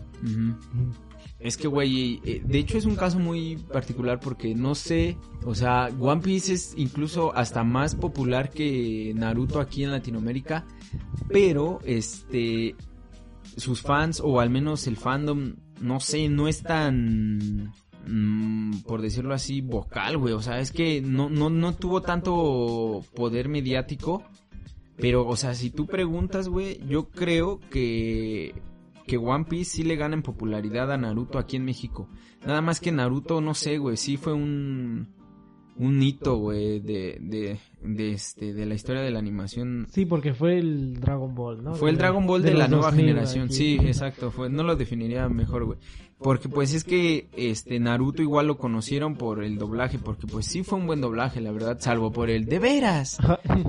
[1.39, 5.53] Es que, güey, eh, de hecho es un caso muy particular porque no sé, o
[5.53, 10.65] sea, One Piece es incluso hasta más popular que Naruto aquí en Latinoamérica,
[11.29, 12.75] pero este
[13.55, 17.73] sus fans o al menos el fandom, no sé, no es tan
[18.07, 23.03] mm, por decirlo así vocal, güey, o sea, es que no no no tuvo tanto
[23.15, 24.23] poder mediático,
[24.97, 28.55] pero o sea, si tú preguntas, güey, yo creo que
[29.07, 32.09] que One Piece sí le gana en popularidad a Naruto aquí en México.
[32.45, 35.07] Nada más que Naruto, no sé, güey, sí fue un
[35.79, 39.87] un hito, güey, de, de, de, este, de la historia de la animación.
[39.91, 41.75] Sí, porque fue el Dragon Ball, ¿no?
[41.75, 43.53] Fue el Dragon Ball de, la nueva 2000 generación, aquí.
[43.53, 45.79] sí, exacto, fue, no lo definiría mejor, güey.
[46.19, 50.63] Porque pues es que este Naruto igual lo conocieron por el doblaje, porque pues sí
[50.63, 53.19] fue un buen doblaje, la verdad, salvo por el de veras.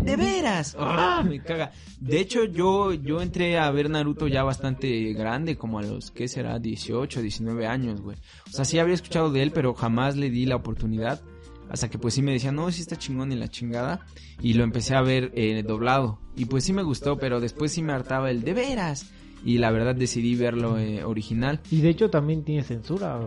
[0.03, 0.75] De veras.
[0.79, 1.23] ¡Ah!
[1.29, 1.73] Me caga.
[2.01, 6.27] De hecho, yo, yo entré a ver Naruto ya bastante grande, como a los, ¿qué
[6.27, 6.59] será?
[6.59, 8.17] 18, 19 años, güey.
[8.47, 11.21] O sea, sí había escuchado de él, pero jamás le di la oportunidad.
[11.69, 14.07] Hasta que pues sí me decían, no, sí está chingón y la chingada.
[14.41, 16.19] Y lo empecé a ver eh, doblado.
[16.35, 19.11] Y pues sí me gustó, pero después sí me hartaba el de veras.
[19.49, 21.61] Y la verdad decidí verlo eh, original.
[21.71, 23.19] Y de hecho también tiene censura.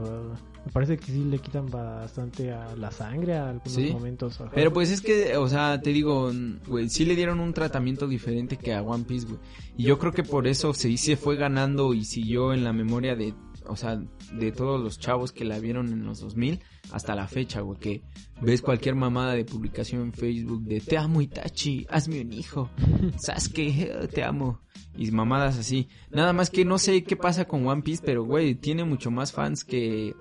[0.64, 3.90] Me parece que sí le quitan bastante a la sangre a algunos Sí.
[3.92, 4.40] momentos.
[4.40, 4.52] ajá.
[4.54, 6.32] Pero pues es que, o sea, te digo,
[6.68, 9.40] güey, sí le dieron un tratamiento diferente que a One Piece, güey.
[9.78, 13.16] Y yo creo que por eso se, se fue ganando y siguió en la memoria
[13.16, 13.34] de,
[13.72, 14.02] o sea,
[14.34, 16.60] de todos los chavos que la vieron en los 2000
[16.92, 17.80] hasta la fecha, güey.
[17.80, 18.02] Que
[18.42, 22.70] ves cualquier mamada de publicación en Facebook de te amo Itachi, hazme un hijo.
[23.18, 24.60] Sasuke, te amo.
[24.98, 25.88] Y mamadas así.
[26.12, 29.32] Nada más que no sé qué pasa con One Piece, pero, güey, tiene mucho más
[29.32, 30.14] fans que,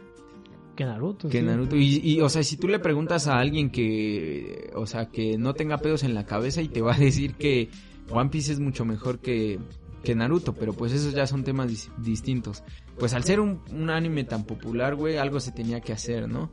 [0.76, 1.28] que Naruto.
[1.28, 1.44] que sí.
[1.44, 1.76] Naruto.
[1.76, 5.54] Y, y, o sea, si tú le preguntas a alguien que, o sea, que no
[5.54, 7.68] tenga pedos en la cabeza y te va a decir que
[8.10, 9.58] One Piece es mucho mejor que,
[10.02, 12.62] que Naruto, pero pues esos ya son temas dis- distintos.
[12.98, 16.50] Pues al ser un, un anime tan popular, güey, algo se tenía que hacer, ¿no?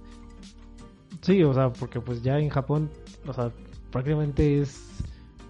[1.21, 2.89] Sí, o sea, porque pues ya en Japón,
[3.25, 3.51] o sea,
[3.91, 4.79] prácticamente es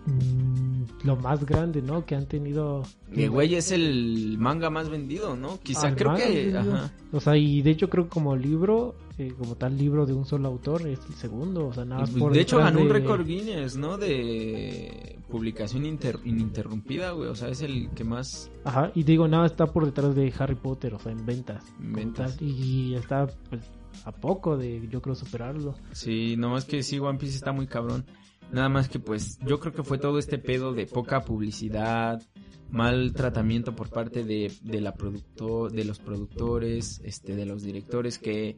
[0.05, 2.05] mm, lo más grande, ¿no?
[2.05, 2.83] Que han tenido.
[3.13, 5.59] Que, güey, es el manga más vendido, ¿no?
[5.61, 6.91] Quizá, Ah, creo que, ajá.
[7.11, 10.25] O sea, y de hecho creo que como libro, eh, como tal libro de un
[10.25, 11.67] solo autor, es el segundo.
[11.67, 13.97] O sea, nada más por De hecho, ganó un récord Guinness, ¿no?
[13.97, 17.29] De publicación inter- ininterrumpida, güey.
[17.29, 20.55] O sea, es el que más Ajá, y digo, nada está por detrás de Harry
[20.55, 21.63] Potter, o sea, en ventas.
[21.79, 22.37] ventas.
[22.37, 23.61] tal, Y está pues,
[24.05, 25.75] a poco de, yo creo, superarlo.
[25.91, 28.05] Sí, nomás que sí, One Piece está muy cabrón.
[28.51, 32.21] Nada más que pues yo creo que fue todo este pedo de poca publicidad,
[32.69, 38.17] mal tratamiento por parte de, de la producto, de los productores, este, de los directores
[38.19, 38.57] que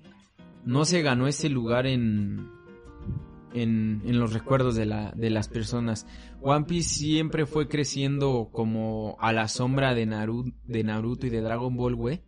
[0.65, 2.50] no se ganó ese lugar en,
[3.54, 6.06] en, los recuerdos de, la, de las personas.
[6.41, 11.41] One Piece siempre fue creciendo como a la sombra de Naruto, de Naruto y de
[11.41, 12.22] Dragon Ball, güey.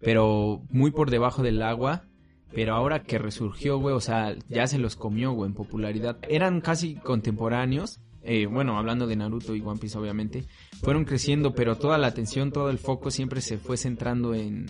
[0.00, 2.04] Pero muy por debajo del agua.
[2.52, 6.18] Pero ahora que resurgió, güey, o sea, ya se los comió, güey, en popularidad.
[6.28, 8.00] Eran casi contemporáneos.
[8.22, 10.44] eh, bueno, hablando de Naruto y One Piece, obviamente.
[10.82, 14.66] Fueron creciendo, pero toda la atención, todo el foco siempre se fue centrando en,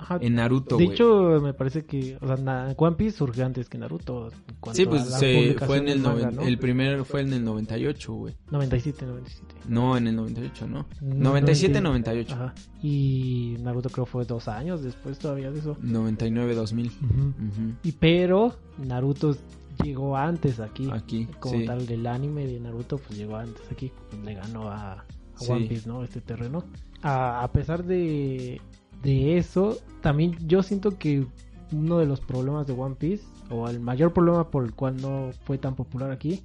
[0.00, 0.18] Ajá.
[0.20, 4.30] en Naruto, de hecho, me parece que, o sea, One Piece surgió antes que Naruto.
[4.66, 6.42] en Sí, pues se, fue en el, manga, ¿no?
[6.42, 8.34] el primer fue en el 98, güey.
[8.50, 9.54] 97, 97.
[9.68, 10.86] No, en el 98, ¿no?
[11.00, 12.10] Mm, 97, 90.
[12.10, 12.34] 98.
[12.34, 12.54] Ajá.
[12.82, 15.76] Y Naruto creo fue dos años después todavía de eso.
[15.82, 16.86] 99, 2000.
[16.86, 17.04] Ujú.
[17.28, 17.74] Ujú.
[17.82, 19.36] Y pero Naruto
[19.82, 20.88] llegó antes aquí.
[20.92, 21.66] Aquí, Como sí.
[21.66, 23.92] tal, del anime de Naruto, pues llegó antes aquí.
[24.24, 25.04] Le ganó a, a
[25.36, 25.50] Sí.
[25.52, 26.02] One Piece, ¿no?
[26.04, 26.64] Este terreno.
[27.02, 28.60] A, a pesar de,
[29.02, 31.26] de eso, también yo siento que
[31.72, 35.30] uno de los problemas de One Piece, o el mayor problema por el cual no
[35.44, 36.40] fue tan popular aquí,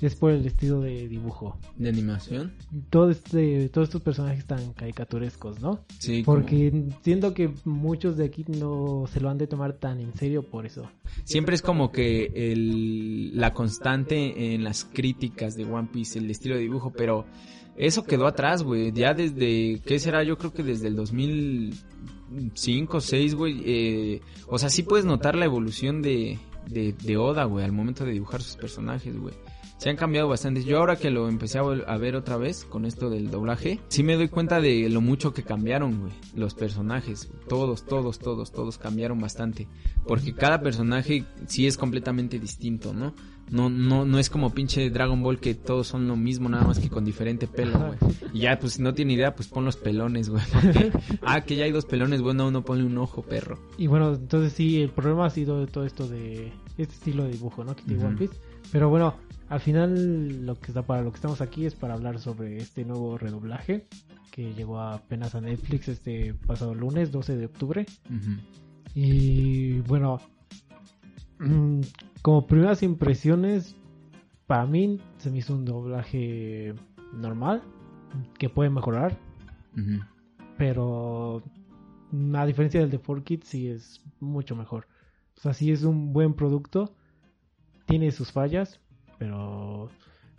[0.00, 1.58] es por el estilo de dibujo.
[1.76, 2.54] ¿De animación?
[2.88, 5.80] Todo este, todos estos personajes tan caricaturescos, ¿no?
[5.98, 6.22] Sí.
[6.22, 10.14] como- Porque siento que muchos de aquí no se lo han de tomar tan en
[10.14, 10.88] serio por eso.
[11.24, 16.54] Siempre es como que el, la constante en las críticas de One Piece, el estilo
[16.54, 17.26] de dibujo, pero
[17.80, 18.92] eso quedó atrás, güey.
[18.92, 20.22] Ya desde, ¿qué será?
[20.22, 23.62] Yo creo que desde el 2005, 6, güey.
[23.64, 26.38] eh, o sea, sí puedes notar la evolución de,
[26.68, 29.32] de, de Oda, güey, al momento de dibujar sus personajes, güey.
[29.78, 30.62] se han cambiado bastante.
[30.62, 34.16] Yo ahora que lo empecé a, ver otra vez con esto del doblaje, sí me
[34.16, 36.12] doy cuenta de lo mucho que cambiaron, güey.
[36.34, 39.68] Los personajes, todos, todos, todos, todos cambiaron bastante.
[40.06, 43.14] Porque cada personaje sí es completamente distinto, ¿no?
[43.50, 46.78] No, no, no es como pinche Dragon Ball que todos son lo mismo, nada más
[46.78, 47.98] que con diferente pelo, güey.
[48.32, 50.42] Y ya, pues si no tiene idea, pues pon los pelones, güey.
[51.22, 53.58] ah, que ya hay dos pelones, bueno, uno ponle un ojo, perro.
[53.76, 57.32] Y bueno, entonces sí, el problema ha sido de todo esto de este estilo de
[57.32, 57.74] dibujo, ¿no?
[57.74, 58.04] Que tiene.
[58.04, 58.34] One Piece.
[58.70, 59.16] Pero bueno,
[59.48, 62.84] al final lo que está para lo que estamos aquí es para hablar sobre este
[62.84, 63.86] nuevo redoblaje
[64.30, 67.86] que llegó apenas a Netflix este pasado lunes, 12 de octubre.
[68.94, 70.20] Y bueno,
[71.40, 71.80] mm,
[72.22, 73.76] como primeras impresiones,
[74.46, 76.74] para mí se me hizo un doblaje
[77.14, 77.62] normal,
[78.38, 79.16] que puede mejorar,
[80.58, 81.42] pero
[82.34, 84.86] a diferencia del de 4Kids sí es mucho mejor.
[85.36, 86.94] O sea, sí es un buen producto,
[87.86, 88.80] tiene sus fallas,
[89.18, 89.88] pero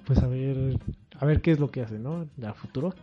[0.06, 0.78] pues a ver,
[1.22, 2.28] a ver qué es lo que hace, ¿no?
[2.44, 2.96] A futuro.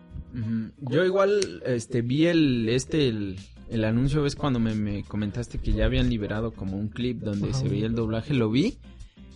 [0.80, 3.38] Yo igual este vi el este el,
[3.70, 7.54] el anuncio ves cuando me, me comentaste que ya habían liberado como un clip donde
[7.54, 8.78] se veía el doblaje, lo vi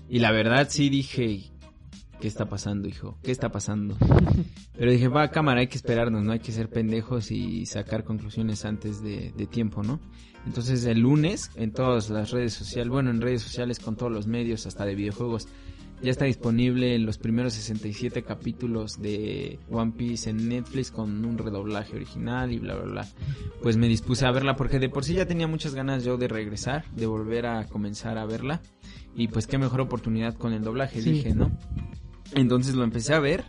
[0.09, 1.53] y la verdad sí dije
[2.21, 3.17] ¿qué está pasando, hijo?
[3.23, 3.97] ¿Qué está pasando?
[4.77, 8.65] Pero dije, va, cámara, hay que esperarnos, no hay que ser pendejos y sacar conclusiones
[8.65, 10.01] antes de, de tiempo, ¿no?
[10.45, 14.27] Entonces el lunes en todas las redes sociales, bueno, en redes sociales con todos los
[14.27, 15.47] medios, hasta de videojuegos,
[16.03, 21.95] ya está disponible los primeros 67 capítulos de One Piece en Netflix con un redoblaje
[21.97, 23.09] original y bla, bla, bla.
[23.63, 26.29] Pues me dispuse a verla porque de por sí ya tenía muchas ganas yo de
[26.29, 28.61] regresar, de volver a comenzar a verla.
[29.15, 31.13] Y pues qué mejor oportunidad con el doblaje, Sí.
[31.13, 31.51] dije, ¿no?
[32.35, 33.45] Entonces lo empecé a ver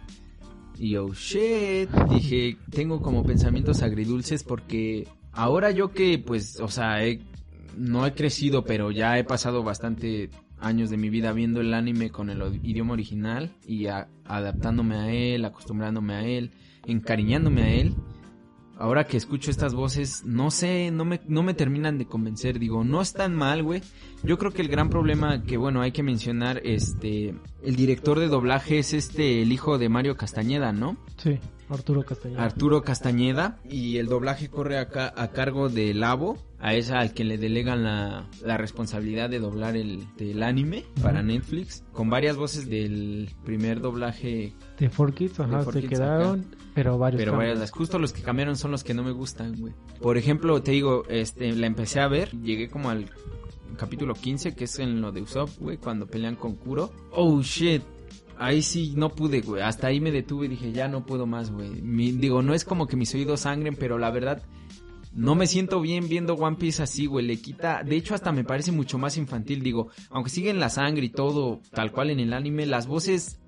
[0.78, 7.06] y oh shit, dije, tengo como pensamientos agridulces porque ahora yo que pues, o sea,
[7.06, 7.22] he-
[7.78, 10.30] no he crecido, pero ya he pasado bastante
[10.64, 15.46] años de mi vida viendo el anime con el idioma original y adaptándome a él,
[15.46, 16.52] acostumbrándome a él,
[16.86, 17.96] encariñándome a él.
[18.76, 22.58] Ahora que escucho estas voces, no sé, no me, no me terminan de convencer.
[22.58, 23.82] Digo, no es tan mal, güey.
[24.24, 28.28] Yo creo que el gran problema que, bueno, hay que mencionar, este, el director de
[28.28, 30.98] doblaje es este, el hijo de Mario Castañeda, ¿no?
[31.18, 31.40] Sí,
[31.74, 32.44] Arturo Castañeda.
[32.44, 37.24] Arturo Castañeda y el doblaje corre acá a cargo de Labo, a esa al que
[37.24, 41.22] le delegan la, la responsabilidad de doblar el del anime para.
[41.24, 46.98] Netflix, con varias voces del primer doblaje, De 4Kids, ajá, De se 4Kids quedaron, pero
[46.98, 47.54] varios pero cambios.
[47.54, 49.74] varias justo los que cambiaron son los que no me gustan, güey.
[50.02, 53.10] Por ejemplo, te digo, este la empecé a ver, llegué como al
[53.78, 56.92] capítulo 15, que es en lo de Usopp, güey, cuando pelean con Kuro.
[57.12, 57.82] Oh shit.
[58.38, 59.62] Ahí sí no pude, güey.
[59.62, 61.70] Hasta ahí me detuve y dije, ya no puedo más, güey.
[62.14, 64.42] Digo, no es como que mis oídos sangren, pero la verdad,
[65.14, 67.26] no me siento bien viendo One Piece así, güey.
[67.26, 67.84] Le quita.
[67.84, 69.62] De hecho, hasta me parece mucho más infantil.
[69.62, 73.40] Digo, aunque siguen la sangre y todo, tal cual en el anime, las voces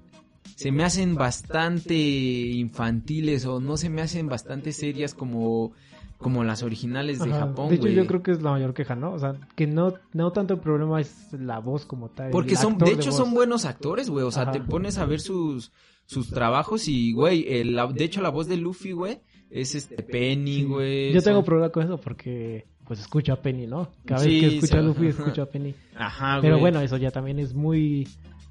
[0.55, 5.73] se me hacen bastante infantiles o no se me hacen bastante serias como,
[6.17, 8.95] como las originales de Ajá, Japón, De hecho, yo creo que es la mayor queja,
[8.95, 9.13] ¿no?
[9.13, 12.31] O sea, que no, no tanto el problema es la voz como tal.
[12.31, 14.25] Porque son, de hecho son buenos actores, güey.
[14.25, 14.51] O sea, Ajá.
[14.53, 15.71] te pones a ver sus,
[16.05, 20.01] sus trabajos y, güey, el- la- de hecho la voz de Luffy, güey, es este
[20.01, 20.63] Penny, Sí.
[20.63, 21.13] güey.
[21.13, 23.89] Yo tengo problema con eso porque, pues, escucha a Penny, ¿no?
[24.05, 25.75] Cada Sí, vez que escucha a Luffy, escucha a Penny.
[25.97, 26.61] Ajá, Pero güey.
[26.61, 28.07] bueno, eso ya también es muy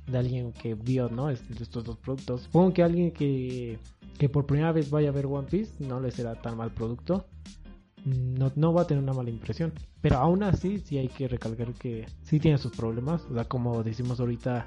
[0.06, 1.30] de alguien que vio, ¿no?
[1.30, 2.42] Es- Estos dos productos.
[2.42, 3.78] Supongo que alguien que,
[4.18, 7.26] que por primera vez vaya a ver One Piece no le será tan mal producto.
[8.04, 9.72] No, no va a tener una mala impresión.
[10.02, 13.22] Pero aún así, sí hay que recalcar que sí tiene sus problemas.
[13.30, 14.66] O sea, como decimos ahorita,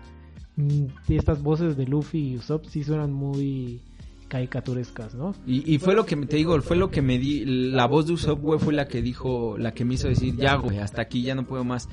[0.55, 3.79] mm, estas voces de Luffy y Usopp sí suenan muy
[4.27, 5.33] caricaturescas, ¿no?
[5.45, 8.13] Y, y fue lo que te digo, fue lo que me di, la voz de
[8.13, 11.21] Usopp, güey, fue la que dijo, la que me hizo decir, ya, güey, hasta aquí
[11.21, 11.87] ya no puedo más.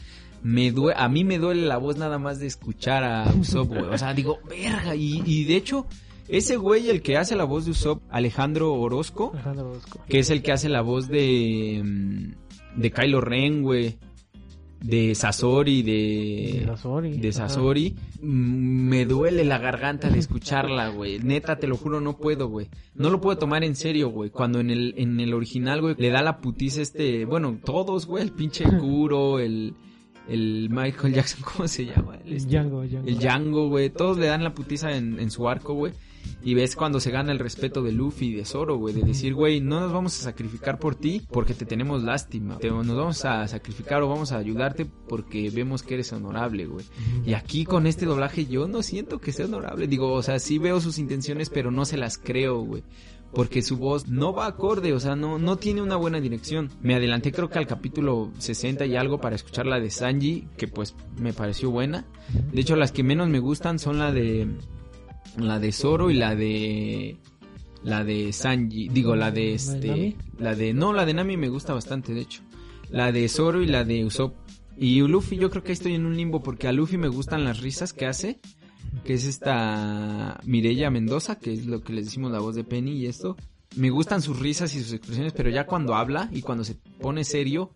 [0.44, 3.83] Me due a mí me duele la voz nada más de escuchar a Usopp, güey.
[3.85, 5.87] O sea, digo, verga, y, y de hecho,
[6.28, 10.00] ese güey, el que hace la voz de Usopp, Alejandro Orozco, Alejandro Orozco.
[10.07, 13.98] que es el que hace la voz de, mm, de Kylo Ren, güey,
[14.85, 16.61] de Sasori, de...
[16.61, 17.16] De Sasori.
[17.16, 17.48] de Ajá.
[17.48, 21.20] Sasori, mm, me duele la garganta de escucharla, güey.
[21.20, 22.68] Neta, te lo juro, no puedo, güey.
[22.94, 24.28] No lo puedo tomar en serio, güey.
[24.28, 28.24] Cuando en el, en el original, güey, le da la putiza este, bueno, todos, güey,
[28.24, 29.74] el pinche Kuro, el,
[30.28, 32.16] el Michael Jackson, ¿cómo se llama?
[32.24, 33.08] El, este, Django, Django.
[33.08, 33.90] el Django, güey.
[33.90, 35.92] Todos le dan la putiza en, en su arco, güey.
[36.42, 38.94] Y ves cuando se gana el respeto de Luffy y de Zoro, güey.
[38.94, 42.58] De decir, güey, no nos vamos a sacrificar por ti porque te tenemos lástima.
[42.58, 46.84] Te- nos vamos a sacrificar o vamos a ayudarte porque vemos que eres honorable, güey.
[47.26, 49.87] Y aquí con este doblaje yo no siento que sea honorable.
[49.87, 52.82] Digo, o sea, sí veo sus intenciones, pero no se las creo, güey.
[53.34, 56.70] Porque su voz no va acorde, o sea, no, no tiene una buena dirección.
[56.82, 60.68] Me adelanté creo que al capítulo 60 y algo para escuchar la de Sanji, que
[60.68, 62.06] pues me pareció buena.
[62.52, 64.48] De hecho, las que menos me gustan son la de
[65.37, 67.16] La de Zoro y la de
[67.82, 71.37] la de Sanji, digo la de ¿La de este, la de no, la de Nami
[71.37, 72.42] me gusta bastante de hecho.
[72.90, 74.37] La de Zoro y la de Usopp.
[74.76, 77.44] Y Luffy yo creo que ahí estoy en un limbo porque a Luffy me gustan
[77.44, 78.40] las risas que hace,
[79.02, 82.92] que es esta Mireya Mendoza, que es lo que les decimos la voz de Penny
[82.92, 83.36] y esto.
[83.76, 87.24] Me gustan sus risas y sus expresiones, pero ya cuando habla y cuando se pone
[87.24, 87.70] serio,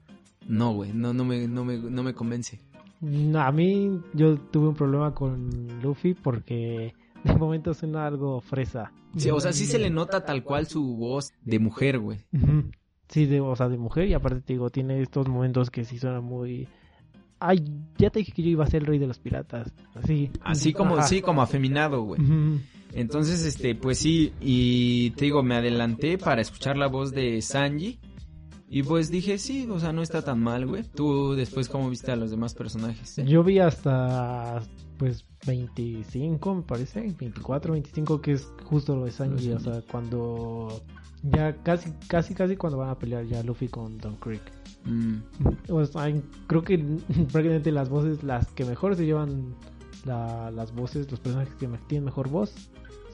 [0.46, 2.60] no, güey, no, no me, no me, no me convence.
[3.00, 6.94] No, a mí yo tuve un problema con Luffy porque
[7.24, 8.92] de momento suena algo fresa.
[9.16, 12.18] Sí, o sea, sí se le nota tal cual su voz de mujer, güey.
[13.08, 15.98] Sí, de, o sea, de mujer y aparte te digo, tiene estos momentos que sí
[15.98, 16.68] suenan muy...
[17.40, 17.64] Ay,
[17.98, 19.72] ya te dije que yo iba a ser el rey de los piratas.
[19.94, 20.30] Así.
[20.40, 21.06] Así como, Ajá.
[21.06, 22.20] sí, como afeminado, güey.
[22.92, 28.00] Entonces, este, pues sí, y te digo, me adelanté para escuchar la voz de Sanji.
[28.70, 30.82] Y pues dije, sí, o sea, no está tan mal, güey.
[30.82, 33.18] Tú después, ¿cómo viste a los demás personajes?
[33.18, 33.24] eh?
[33.26, 34.62] Yo vi hasta,
[34.98, 40.82] pues, 25, me parece, 24, 25, que es justo lo de Sanji, o sea, cuando...
[41.22, 44.42] Ya casi, casi, casi cuando van a pelear ya Luffy con Don Creek.
[44.84, 45.16] Mm,
[45.70, 46.12] O sea,
[46.46, 46.78] creo que
[47.32, 49.54] prácticamente las voces, las que mejor se llevan
[50.04, 52.54] la- las voces, los personajes que tienen mejor voz,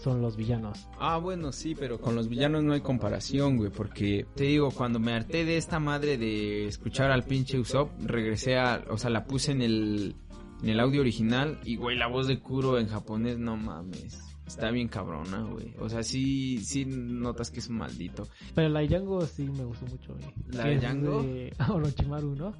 [0.02, 0.86] son los villanos.
[1.00, 4.98] Ah, bueno, sí, pero con los villanos no hay comparación, güey, porque te digo, cuando
[5.00, 9.24] me harté de esta madre de escuchar al pinche Usopp, regresé a, o sea, la
[9.24, 10.14] puse en el,
[10.62, 14.70] en el audio original y, güey, la voz de Kuro en japonés, no mames, está
[14.70, 18.28] bien cabrona, güey, o sea, sí, sí notas que es un maldito.
[18.54, 20.14] Pero la de Django sí me gustó mucho.
[20.14, 20.32] güey.
[20.48, 21.22] ¿La de Django?
[21.22, 22.54] de Orochimaru, ¿no?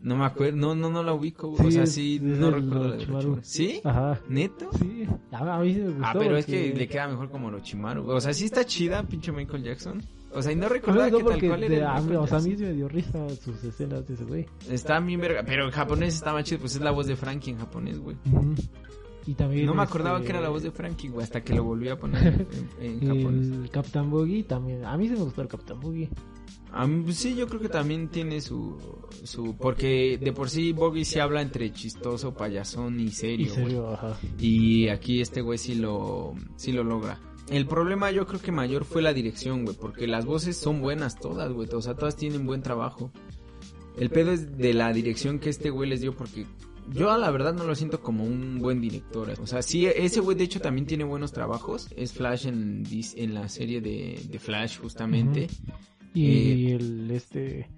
[0.00, 2.84] No me acuerdo, no, no, no la ubico, güey, o Sí, sea, sí, no recuerdo
[2.84, 3.38] la de Orochimaru.
[3.42, 3.80] ¿Sí?
[3.82, 4.20] Ajá.
[4.28, 4.70] ¿Neto?
[4.78, 6.04] Sí, a, mí sí me gustó.
[6.04, 9.32] Ah, pero es que le queda mejor como Orochimaru, o sea, sí está chida, pinche
[9.32, 10.00] Michael Jackson.
[10.30, 12.54] O sea, y no recordaba gustó que tal cual era a o sea, a mí
[12.54, 14.46] sí me dio risa sus escenas de ese güey.
[14.68, 17.50] Está bien verga, pero en japonés está más chido, pues es la voz de Frankie
[17.52, 18.16] en japonés, güey.
[19.28, 21.52] Y también No me este, acordaba que era la voz de Frankie, güey, hasta que
[21.52, 22.46] lo volví a poner
[22.80, 23.46] en, en japonés.
[23.48, 24.86] El Captain Boogie también.
[24.86, 26.08] A mí sí me gustó el Captain Boogie.
[26.72, 28.78] A mí, pues, sí, yo creo que también tiene su,
[29.24, 33.64] su, porque de por sí Boggy se habla entre chistoso, payasón y Y serio, güey.
[33.66, 34.18] serio, ajá.
[34.38, 37.20] Y aquí este güey sí lo, sí lo logra.
[37.50, 41.18] El problema yo creo que mayor fue la dirección, güey, porque las voces son buenas
[41.20, 43.10] todas, güey, o sea, todas tienen buen trabajo.
[43.98, 46.46] El pedo es de la dirección que este güey les dio porque
[46.92, 49.30] yo la verdad no lo siento como un buen director.
[49.40, 51.88] O sea, sí, ese güey de hecho también tiene buenos trabajos.
[51.96, 52.84] Es Flash en,
[53.16, 55.48] en la serie de, de Flash justamente.
[56.14, 57.68] Y el este.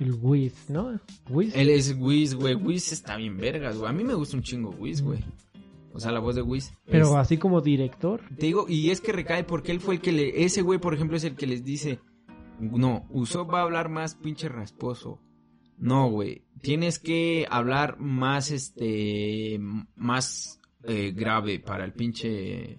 [0.00, 1.00] El Wiz, ¿no?
[1.30, 1.54] Wiz.
[1.54, 2.54] Él es Wiz, güey.
[2.54, 3.88] Wiz está bien vergas, güey.
[3.88, 5.20] A mí me gusta un chingo Wiz, güey.
[5.94, 6.72] O sea, la voz de Wiz.
[6.86, 8.22] Pero Es- así como director.
[8.38, 10.44] Te digo, y es que recae porque él fue el que le...
[10.44, 12.00] Ese güey, por ejemplo, es el que les dice...
[12.58, 15.20] No, Usopp va a hablar más pinche rasposo.
[15.82, 16.44] No, güey.
[16.60, 19.58] Tienes que hablar más, este...
[19.96, 22.78] Más eh, grave para el pinche...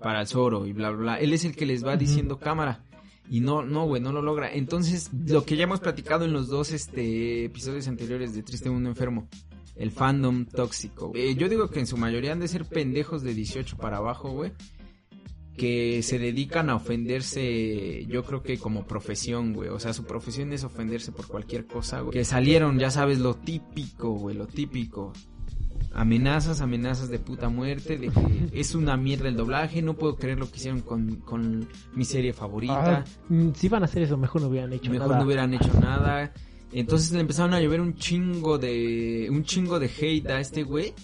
[0.00, 1.18] Para el Zoro y bla, bla, bla.
[1.18, 2.82] Él es el que les va diciendo cámara.
[3.28, 4.50] Y no, no, güey, no lo logra.
[4.50, 8.88] Entonces, lo que ya hemos platicado en los dos este, episodios anteriores de Triste Mundo
[8.88, 9.28] Enfermo.
[9.76, 11.12] El fandom tóxico.
[11.14, 14.30] Eh, yo digo que en su mayoría han de ser pendejos de 18 para abajo,
[14.30, 14.52] güey.
[15.56, 19.68] Que se dedican a ofenderse, yo creo que como profesión, güey.
[19.68, 22.12] O sea, su profesión es ofenderse por cualquier cosa, güey.
[22.12, 25.12] Que salieron, ya sabes, lo típico, güey, lo típico.
[25.92, 30.38] Amenazas, amenazas de puta muerte, de que es una mierda el doblaje, no puedo creer
[30.38, 32.98] lo que hicieron con, con mi serie favorita.
[32.98, 35.18] Ah, mm, si van a hacer eso, mejor no hubieran hecho Mejor nada.
[35.18, 36.32] no hubieran hecho nada.
[36.72, 40.94] Entonces le empezaron a llover un chingo de un chingo de hate a este güey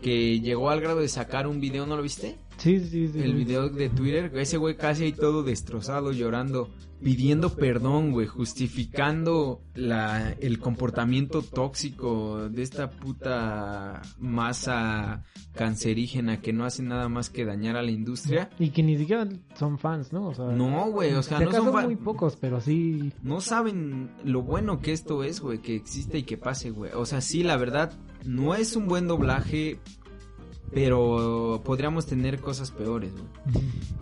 [0.00, 2.36] que llegó al grado de sacar un video, ¿no lo viste?
[2.66, 3.20] Sí, sí, sí.
[3.20, 6.68] El video de Twitter, ese güey casi ahí todo destrozado, llorando,
[7.00, 15.22] pidiendo perdón, güey, justificando la, el comportamiento tóxico de esta puta masa
[15.54, 18.50] cancerígena que no hace nada más que dañar a la industria.
[18.58, 20.28] Y que ni siquiera son fans, ¿no?
[20.28, 23.12] O sea, No, güey, o sea, no son son fa- muy pocos, pero sí.
[23.22, 26.90] no saben lo bueno que esto es, güey, que existe y que pase, güey.
[26.94, 27.92] O sea, sí, la verdad,
[28.24, 29.78] no es un buen doblaje,
[30.72, 33.12] pero podríamos tener cosas peores.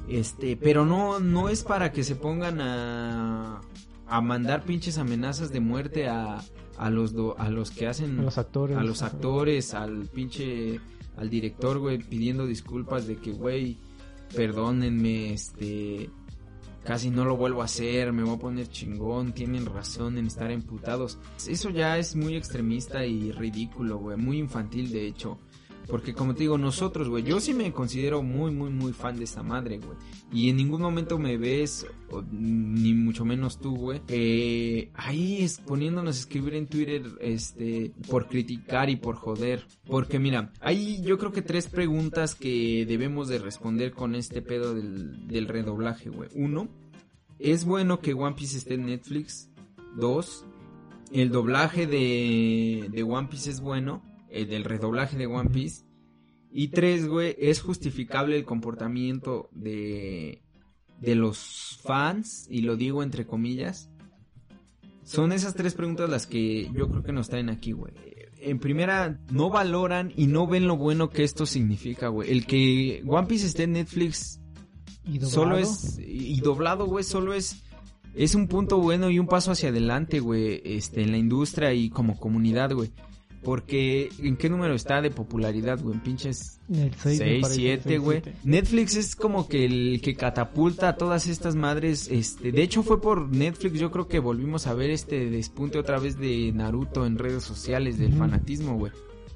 [0.06, 3.62] Este, pero no, no es para que se pongan a,
[4.06, 6.44] a mandar pinches amenazas de muerte a,
[6.76, 8.76] a los do- a los que hacen A los actores.
[8.76, 10.78] a los actores, al pinche,
[11.16, 13.78] al director, güey, pidiendo disculpas de que, güey,
[14.36, 16.10] perdónenme, este,
[16.84, 20.50] casi no lo vuelvo a hacer, me voy a poner chingón, tienen razón en estar
[20.50, 21.18] emputados.
[21.48, 25.38] Eso ya es muy extremista y ridículo, güey, muy infantil de hecho.
[25.88, 29.24] Porque como te digo, nosotros, güey, yo sí me considero muy, muy, muy fan de
[29.24, 29.96] esta madre, güey.
[30.32, 31.86] Y en ningún momento me ves,
[32.30, 38.28] ni mucho menos tú, güey, eh, ahí es poniéndonos a escribir en Twitter, este, por
[38.28, 39.66] criticar y por joder.
[39.86, 44.74] Porque mira, hay yo creo que tres preguntas que debemos de responder con este pedo
[44.74, 46.30] del, del redoblaje, güey.
[46.34, 46.68] Uno,
[47.38, 49.50] ¿es bueno que One Piece esté en Netflix?
[49.96, 50.44] Dos,
[51.12, 54.02] el doblaje de, de One Piece es bueno,
[54.34, 55.84] el del redoblaje de One Piece.
[56.50, 60.42] Y tres, güey, es justificable el comportamiento de,
[61.00, 63.90] de los fans, y lo digo entre comillas.
[65.02, 67.92] Son esas tres preguntas las que yo creo que nos traen aquí, güey.
[68.40, 72.30] En primera, no valoran y no ven lo bueno que esto significa, güey.
[72.30, 74.40] El que One Piece esté en Netflix
[75.06, 75.30] ¿Y doblado?
[75.30, 77.62] solo es y doblado, güey, solo es
[78.14, 81.90] es un punto bueno y un paso hacia adelante, güey, este en la industria y
[81.90, 82.92] como comunidad, güey.
[83.44, 85.94] Porque ¿en qué número está de popularidad, güey?
[85.96, 88.22] En pinches El 6, 6, 7, güey.
[88.42, 92.08] Netflix es como que el que catapulta a todas estas madres.
[92.10, 95.98] Este, de hecho fue por Netflix, yo creo que volvimos a ver este despunte otra
[95.98, 98.92] vez de Naruto en redes sociales del fanatismo, güey.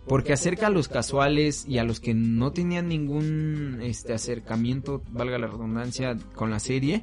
[0.07, 5.37] Porque acerca a los casuales y a los que no tenían ningún este acercamiento, valga
[5.39, 7.03] la redundancia, con la serie,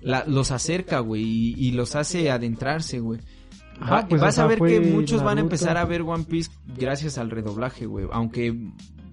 [0.00, 3.20] la- los acerca, güey, y, y los hace adentrarse, güey.
[3.80, 6.50] Ajá, Va- pues, vas a ver que muchos van a empezar a ver One Piece
[6.78, 8.06] gracias al redoblaje, güey.
[8.12, 8.52] Aunque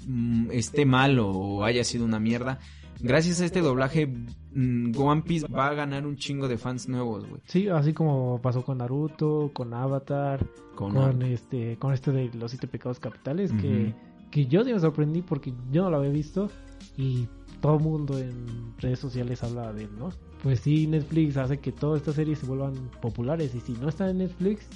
[0.08, 2.60] mm, esté mal o haya sido una mierda.
[3.02, 7.28] Gracias a este doblaje, mm, One Piece va a ganar un chingo de fans nuevos,
[7.28, 7.42] güey.
[7.46, 10.46] Sí, así como pasó con Naruto, con Avatar,
[10.76, 13.94] Con, con, este con este de los siete pecados capitales que,
[14.32, 16.50] que yo me sorprendí porque yo no lo había visto
[16.98, 17.28] y
[17.62, 20.10] todo el mundo en redes sociales habla de él, ¿no?
[20.46, 24.12] Pues sí, Netflix hace que todas estas series se vuelvan populares y si no está
[24.12, 24.68] en Netflix,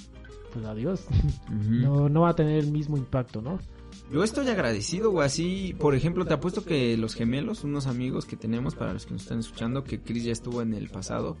[0.52, 1.06] pues adiós.
[1.48, 3.60] No, no va a tener el mismo impacto, ¿no?
[4.12, 5.26] Yo estoy agradecido, güey.
[5.26, 9.12] Así, por ejemplo, te apuesto que los gemelos, unos amigos que tenemos, para los que
[9.12, 11.36] nos están escuchando, que Chris ya estuvo en el pasado,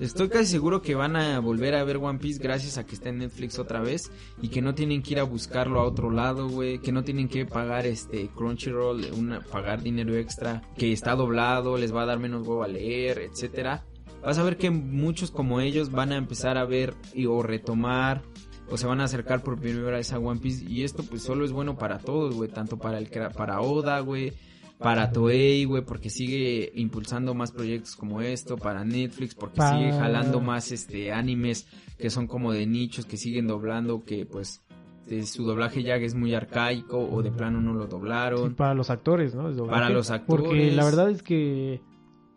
[0.00, 3.08] Estoy casi seguro que van a volver a ver One Piece gracias a que está
[3.08, 6.48] en Netflix otra vez y que no tienen que ir a buscarlo a otro lado,
[6.48, 11.76] güey, que no tienen que pagar este Crunchyroll, una, pagar dinero extra, que está doblado,
[11.76, 13.84] les va a dar menos huevo a leer, etcétera.
[14.22, 18.22] Vas a ver que muchos como ellos van a empezar a ver y, o retomar
[18.70, 21.44] o se van a acercar por primera vez a One Piece y esto pues solo
[21.44, 24.32] es bueno para todos, güey, tanto para el para Oda, güey,
[24.78, 29.92] para Toei, güey, porque sigue impulsando más proyectos como esto, para Netflix, porque Para- sigue
[29.92, 31.66] jalando más este animes
[31.98, 34.62] que son como de nichos, que siguen doblando, que pues
[35.24, 38.54] su doblaje ya es muy arcaico o de plano no lo Sí, doblaron.
[38.56, 39.50] para los actores, ¿no?
[39.52, 39.70] Doblaje.
[39.80, 40.74] Para los Porque actores.
[40.74, 41.80] la verdad es que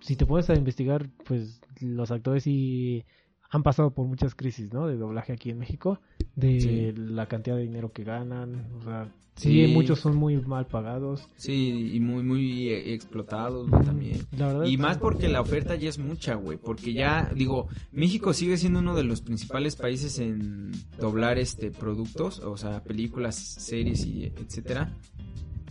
[0.02, 3.04] si te pones a investigar, pues los actores sí
[3.50, 4.88] han pasado por muchas crisis, ¿no?
[4.88, 6.00] De doblaje aquí en México,
[6.36, 6.94] de Sí.
[6.96, 9.68] la cantidad de dinero que ganan, o sea, Sí.
[9.68, 11.30] sí, muchos son muy mal pagados.
[11.38, 14.18] Sí, y muy muy eh, explotados güey, también.
[14.38, 16.58] La verdad Y más que- porque la oferta ya es mucha, güey.
[16.58, 22.40] Porque ya, digo, México sigue siendo uno de los principales países en doblar este productos,
[22.40, 24.94] o sea, películas, series y etcétera.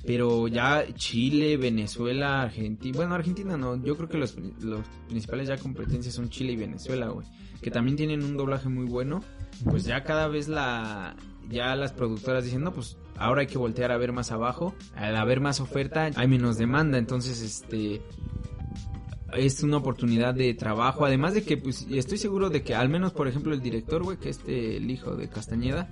[0.06, 5.58] Pero ya Chile, Venezuela, Argentina, bueno, Argentina no, yo creo que los, los principales ya
[5.58, 7.26] competencias son Chile y Venezuela, güey.
[7.62, 9.22] Que también tienen un doblaje muy bueno.
[9.64, 11.16] Pues ya cada vez la,
[11.48, 14.74] ya las productoras dicen, no, pues ahora hay que voltear a ver más abajo.
[14.94, 16.98] Al haber más oferta, hay menos demanda.
[16.98, 18.02] Entonces, este,
[19.36, 21.04] es una oportunidad de trabajo.
[21.04, 24.18] Además de que, pues, estoy seguro de que al menos, por ejemplo, el director, güey,
[24.18, 25.88] que este, el hijo de Castañeda,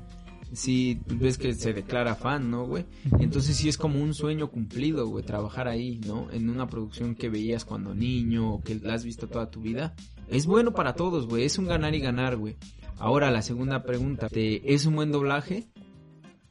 [0.53, 2.87] sí, ves que se declara fan, ¿no, güey?
[3.21, 6.31] Entonces sí es como un sueño cumplido, güey, trabajar ahí, ¿no?
[6.31, 9.95] En una producción que veías cuando niño o que la has visto toda tu vida.
[10.29, 12.57] Es bueno para todos, güey, es un ganar y ganar, güey.
[12.99, 15.67] Ahora, la segunda pregunta, ¿te- ¿es un buen doblaje?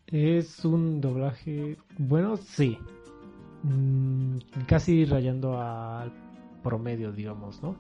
[0.07, 2.77] Es un doblaje, bueno, sí.
[3.63, 6.11] Mm, casi rayando al
[6.63, 7.75] promedio, digamos, ¿no?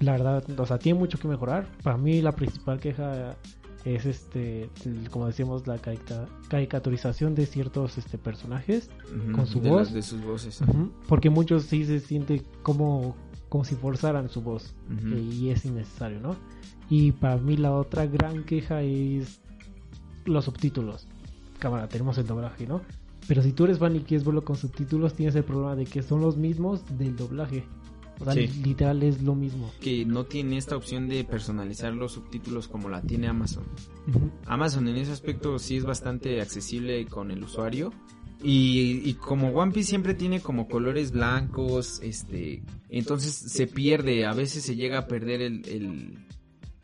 [0.00, 1.66] La verdad, o sea, tiene mucho que mejorar.
[1.82, 3.34] Para mí la principal queja
[3.86, 4.68] es este,
[5.10, 8.90] como decíamos, la carica- caricaturización de ciertos este personajes.
[9.34, 9.82] Con su de voz.
[9.86, 10.60] las- de sus voces.
[11.08, 13.16] Porque muchos sí se siente como,
[13.56, 14.74] como si forzaran su voz.
[14.90, 16.36] Eh, Y es innecesario, ¿no?
[16.90, 19.40] Y para mí la otra gran queja es
[20.26, 21.06] los subtítulos.
[21.58, 22.82] Cámara, tenemos el doblaje, ¿no?
[23.26, 26.02] Pero si tú eres fan y quieres verlo con subtítulos, tienes el problema de que
[26.02, 27.64] son los mismos del doblaje.
[28.20, 28.46] O sea, Sí.
[28.62, 29.70] literal es lo mismo.
[29.80, 33.64] Que no tiene esta opción de personalizar los subtítulos como la tiene Amazon.
[34.46, 37.92] Amazon en ese aspecto sí es bastante accesible con el usuario.
[38.48, 44.34] Y, y como One Piece siempre tiene como colores blancos, este, entonces se pierde, a
[44.34, 46.16] veces se llega a perder el,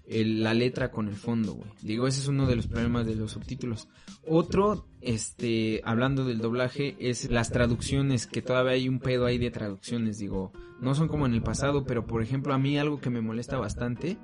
[0.09, 1.71] la letra con el fondo, güey.
[1.81, 3.87] Digo, ese es uno de los problemas de los subtítulos.
[4.27, 9.53] Otro, este, hablando del doblaje, es las traducciones, que todavía hay un pedo ahí de
[9.53, 10.51] traducciones, digo,
[10.81, 13.57] no son como en el pasado, pero por ejemplo a mí algo que me molesta
[13.57, 14.19] bastante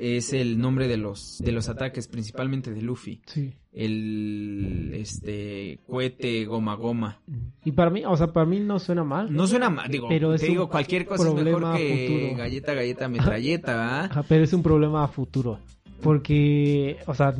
[0.00, 3.20] es el nombre de los, de los ataques, principalmente de Luffy.
[3.26, 3.52] Sí.
[3.72, 7.20] El, este, cohete goma goma.
[7.64, 9.32] Y para mí, o sea, para mí no suena mal.
[9.32, 12.38] No suena mal, digo, Pero te digo, cualquier cosa es mejor problema que futuro.
[12.38, 14.04] galleta, galleta, metralleta, ¿verdad?
[14.10, 15.60] Ajá, pero es un problema a futuro.
[16.00, 17.34] Porque, o sea,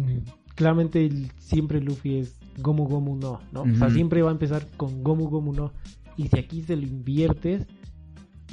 [0.54, 3.62] claramente siempre Luffy es Gomu Gomu no, ¿no?
[3.62, 5.72] O sea, siempre va a empezar con Gomu Gomu no.
[6.18, 7.66] Y si aquí se lo inviertes,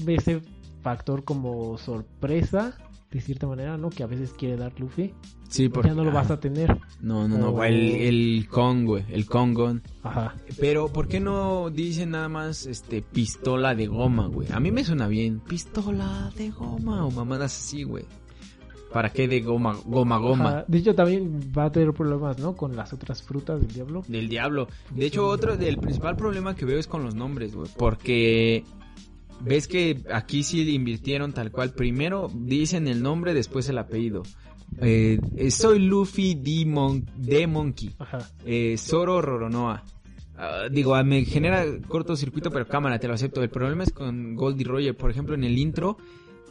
[0.08, 0.42] ese
[0.82, 2.78] factor como sorpresa,
[3.12, 3.90] de cierta manera, ¿no?
[3.90, 5.14] Que a veces quiere dar Luffy,
[5.50, 6.78] Sí, ya no lo vas a tener.
[7.00, 9.82] No, no, no, O- el, el Kong, güey, el Kongon.
[10.04, 10.36] Ajá.
[10.60, 14.52] Pero, ¿por qué no dicen nada más, este, pistola de goma, güey?
[14.52, 18.04] A mí me suena bien, pistola de goma o mamadas así, güey.
[18.92, 20.50] ¿Para qué de goma, goma, goma?
[20.50, 20.66] Ajá.
[20.68, 22.56] De hecho, también va a tener problemas, ¿no?
[22.56, 24.04] Con las otras frutas del diablo.
[24.08, 24.68] Del diablo.
[24.92, 27.70] De hecho, otro, el principal problema que veo es con los nombres, güey.
[27.78, 28.64] Porque
[29.42, 31.74] ves que aquí sí invirtieron tal cual.
[31.74, 34.24] Primero dicen el nombre, después el apellido.
[34.82, 36.66] Eh, eh, soy Luffy D.
[36.66, 37.96] Mon- de Monkey.
[38.46, 39.84] Eh, Zoro Roronoa.
[40.38, 43.42] Ah, digo, ah, me genera cortocircuito, pero cámara, te lo acepto.
[43.42, 44.96] El problema es con Goldie Roger.
[44.96, 45.98] Por ejemplo, en el intro,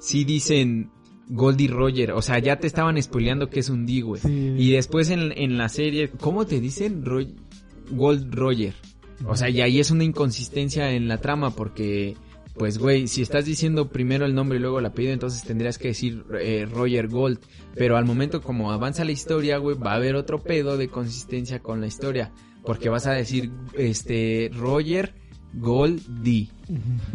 [0.01, 0.91] sí dicen
[1.29, 2.13] Goldie Roger.
[2.13, 4.21] O sea, ya te estaban spoileando que es un D, güey.
[4.23, 4.55] Sí.
[4.59, 7.05] Y después en, en la serie, ¿cómo te dicen?
[7.05, 7.37] Roy-
[7.91, 8.75] Gold Roger.
[9.25, 12.17] O sea, y ahí es una inconsistencia en la trama porque,
[12.59, 15.89] pues, güey, si estás diciendo primero el nombre y luego el apellido, entonces tendrías que
[15.89, 17.39] decir eh, Roger Gold.
[17.75, 21.61] Pero al momento como avanza la historia, güey, va a haber otro pedo de consistencia
[21.61, 22.33] con la historia.
[22.65, 25.15] Porque vas a decir, este, Roger
[25.57, 26.49] Gold D.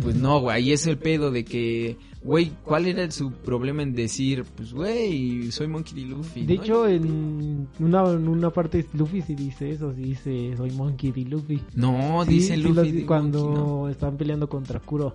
[0.02, 3.94] Pues no, güey, ahí es el pedo de que, güey, ¿cuál era su problema en
[3.94, 6.10] decir, pues, güey, soy Monkey D.
[6.10, 6.46] Luffy?
[6.46, 6.64] De ¿no?
[6.64, 11.22] hecho, en una, en una parte Luffy sí dice eso, sí dice soy Monkey D.
[11.26, 11.62] Luffy.
[11.76, 13.04] No, Sí, dice Luffy.
[13.04, 13.89] cuando Monkey, no.
[13.89, 15.14] están peleando contra Kuro.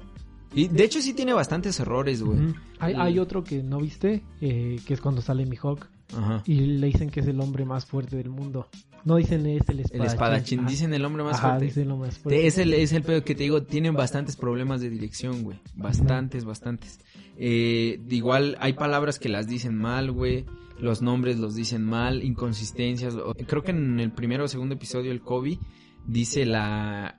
[0.55, 2.39] Y de hecho sí tiene bastantes errores, güey.
[2.79, 6.43] Hay, hay otro que no viste, eh, que es cuando sale Mihawk Ajá.
[6.47, 8.68] y le dicen que es el hombre más fuerte del mundo.
[9.07, 10.01] No dicen es el espadachín.
[10.01, 10.69] El espadachín, Ajá.
[10.69, 11.65] dicen el hombre más Ajá, fuerte.
[11.67, 12.41] dicen hombre más fuerte.
[12.41, 15.59] Te- Es el, es el pedo que te digo, tienen bastantes problemas de dirección, güey.
[15.77, 16.99] Bastantes, bastantes.
[17.39, 20.45] Eh, igual hay palabras que las dicen mal, güey.
[20.79, 23.17] Los nombres los dicen mal, inconsistencias.
[23.47, 25.59] Creo que en el primero o segundo episodio el Kobe
[26.07, 27.19] dice la,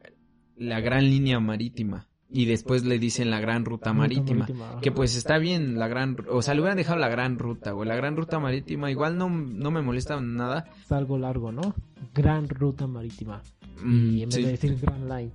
[0.58, 2.08] la gran línea marítima.
[2.30, 4.48] Y después le dicen la gran ruta Ruta marítima.
[4.82, 6.18] Que pues está bien la gran...
[6.30, 7.88] O sea, le hubieran dejado la gran ruta, güey.
[7.88, 10.66] La gran ruta marítima igual no, no me molesta nada.
[10.84, 11.74] Es algo largo, ¿no?
[12.14, 13.42] Gran ruta marítima.
[13.82, 14.44] Mm, y en vez sí.
[14.44, 15.32] de decir Grand Line.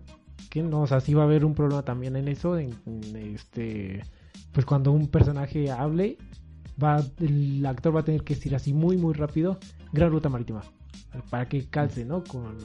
[0.51, 2.59] Que no, o sea, sí va a haber un problema también en eso.
[2.59, 4.03] En, en este.
[4.53, 6.18] Pues cuando un personaje hable,
[6.82, 9.59] va el actor va a tener que decir así muy, muy rápido:
[9.93, 10.62] Gran ruta marítima.
[11.30, 12.22] Para que calce, ¿no?
[12.24, 12.57] Con,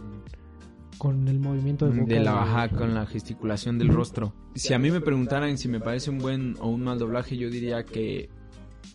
[0.97, 2.13] con el movimiento de boca.
[2.13, 4.33] de la baja con la gesticulación del rostro.
[4.55, 7.49] Si a mí me preguntaran si me parece un buen o un mal doblaje, yo
[7.49, 8.29] diría que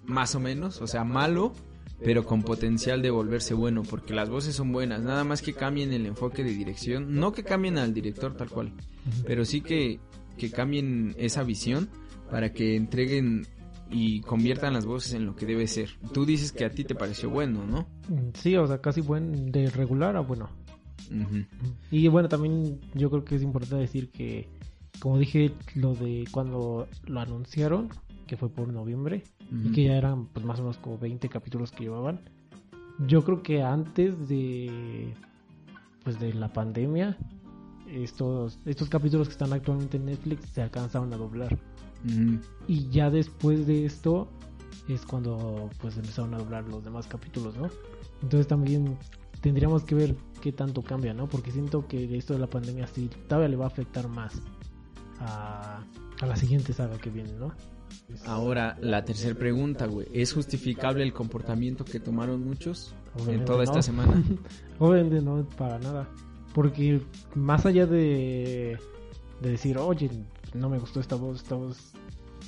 [0.04, 1.52] más o menos, o sea, malo,
[2.04, 5.92] pero con potencial de volverse bueno, porque las voces son buenas, nada más que cambien
[5.92, 8.72] el enfoque de dirección, no que cambien al director tal cual,
[9.24, 10.00] pero sí que,
[10.36, 11.88] que cambien esa visión
[12.30, 13.46] para que entreguen
[13.90, 15.90] y conviertan las voces en lo que debe ser.
[16.12, 17.86] Tú dices que a ti te pareció bueno, ¿no?
[18.08, 20.48] Mm, Sí, o sea, casi buen de regular a bueno.
[21.10, 21.44] Ujú.
[21.90, 24.48] Y bueno, también yo creo que es importante decir que,
[25.00, 27.88] como dije, lo de cuando lo anunciaron,
[28.26, 29.74] que fue por noviembre, y Ujú.
[29.74, 32.20] que ya eran pues más o menos como 20 capítulos que llevaban.
[33.06, 35.12] Yo creo que antes de
[36.04, 37.16] pues de la pandemia
[37.88, 41.56] estos estos capítulos que están actualmente en Netflix se alcanzaron a doblar
[42.04, 42.38] Ujú.
[42.66, 44.28] y ya después de esto
[44.88, 47.68] es cuando pues empezaron a doblar los demás capítulos, ¿no?
[48.22, 48.96] Entonces también
[49.42, 51.28] tendríamos que ver qué tanto cambia, ¿no?
[51.28, 54.40] Porque siento que esto de la pandemia sí todavía le va a afectar más
[55.20, 55.84] a,
[56.20, 57.52] a la siguiente saga que viene, ¿no?
[58.24, 60.06] Ahora, la tercera pregunta, güey.
[60.12, 62.94] ¿Es justificable el comportamiento que tomaron muchos
[63.28, 64.22] en toda esta semana?
[64.78, 66.08] Obviamente no, para nada.
[66.54, 67.00] Porque
[67.34, 68.78] más allá de,
[69.40, 70.10] de decir, oye,
[70.54, 71.92] no me gustó esta voz, esta voz,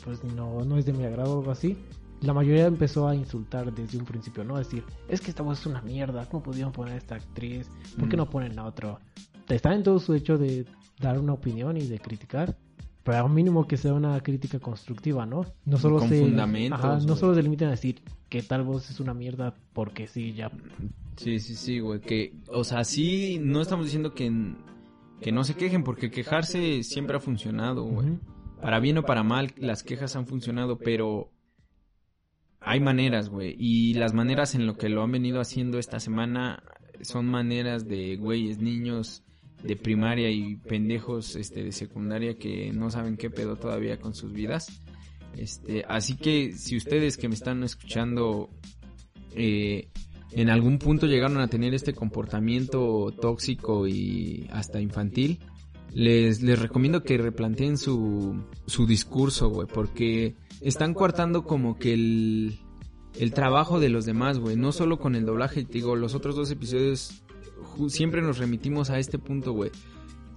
[0.04, 1.76] pues no, no es de mi agrado o algo así,
[2.20, 4.56] la mayoría empezó a insultar desde un principio, ¿no?
[4.58, 7.68] Decir, es que esta voz es una mierda, ¿cómo pudieron poner a esta actriz?
[7.98, 8.20] ¿Por qué Mm.
[8.20, 8.98] no ponen a otro?
[9.48, 10.64] Está en todo su hecho de
[11.00, 12.56] dar una opinión y de criticar.
[13.02, 15.44] Pero al mínimo que sea una crítica constructiva, ¿no?
[15.66, 18.00] No solo Con se, fundamentos, ajá, no solo se limiten a decir
[18.30, 20.50] que tal voz es una mierda porque sí, ya
[21.16, 22.00] Sí, sí, sí, güey.
[22.00, 24.32] Que, o sea, sí, no estamos diciendo que,
[25.20, 28.18] que no se quejen, porque quejarse siempre ha funcionado, güey.
[28.62, 31.30] Para bien o para mal, las quejas han funcionado, pero
[32.64, 33.54] hay maneras, güey.
[33.58, 36.62] Y las maneras en lo que lo han venido haciendo esta semana
[37.02, 39.22] son maneras de güeyes, niños
[39.62, 44.32] de primaria y pendejos este, de secundaria que no saben qué pedo todavía con sus
[44.32, 44.80] vidas.
[45.36, 48.50] Este, así que si ustedes que me están escuchando
[49.34, 49.88] eh,
[50.32, 55.40] en algún punto llegaron a tener este comportamiento tóxico y hasta infantil,
[55.92, 62.58] les, les recomiendo que replanteen su, su discurso, güey, porque están coartando como que el,
[63.18, 66.50] el trabajo de los demás, güey, no solo con el doblaje, digo, los otros dos
[66.50, 67.22] episodios
[67.88, 69.70] siempre nos remitimos a este punto, güey,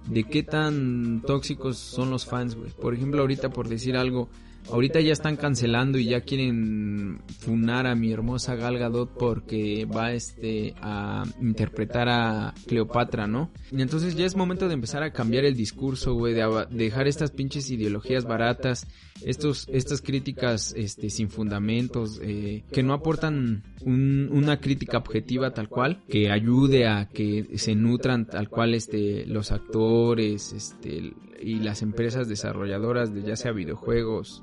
[0.08, 2.70] de qué tan tóxicos son los fans, güey.
[2.70, 4.28] Por ejemplo, ahorita por decir algo,
[4.70, 10.12] Ahorita ya están cancelando y ya quieren funar a mi hermosa Gal Gadot porque va
[10.12, 13.50] este a interpretar a Cleopatra, ¿no?
[13.72, 17.30] Y entonces ya es momento de empezar a cambiar el discurso, güey, de dejar estas
[17.30, 18.86] pinches ideologías baratas,
[19.24, 26.02] estos estas críticas este sin fundamentos eh, que no aportan una crítica objetiva tal cual
[26.08, 32.28] que ayude a que se nutran tal cual este los actores, este y las empresas
[32.28, 34.42] desarrolladoras de ya sea videojuegos,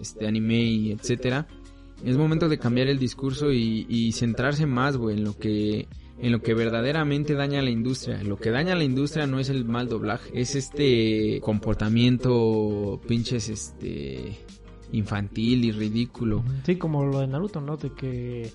[0.00, 1.46] este anime y etcétera.
[2.04, 5.88] Es momento de cambiar el discurso y, centrarse más, güey, en lo que
[6.20, 8.22] en lo que verdaderamente daña a la industria.
[8.24, 13.48] Lo que daña a la industria no es el mal doblaje, es este comportamiento pinches
[13.48, 14.36] este
[14.90, 16.42] infantil y ridículo.
[16.64, 17.76] Sí, como lo de Naruto, ¿no?
[17.76, 18.50] De que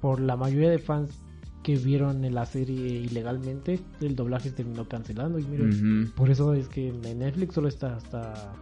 [0.00, 1.25] por la mayoría de fans
[1.66, 5.40] que vieron la serie ilegalmente, el doblaje terminó cancelando.
[5.40, 8.54] Y miren, por eso es que en Netflix solo está hasta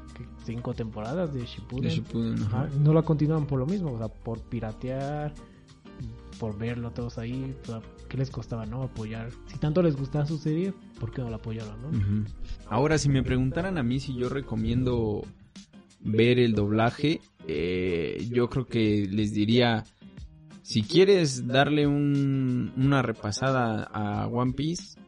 [0.46, 2.02] cinco temporadas de Shippuden.
[2.82, 5.34] no la continúan por lo mismo, o sea, por piratear,
[6.40, 7.54] por verlo todos ahí.
[8.08, 8.84] ¿Qué les costaba, no?
[8.84, 9.28] Apoyar.
[9.48, 12.24] Si tanto les gustaba su serie, ¿por qué no la apoyaron, no?
[12.70, 15.26] Ahora, si me preguntaran a mí si yo recomiendo
[16.00, 19.84] ver el doblaje, eh, yo creo que les diría
[20.64, 24.98] si quieres darle una repasada a One Piece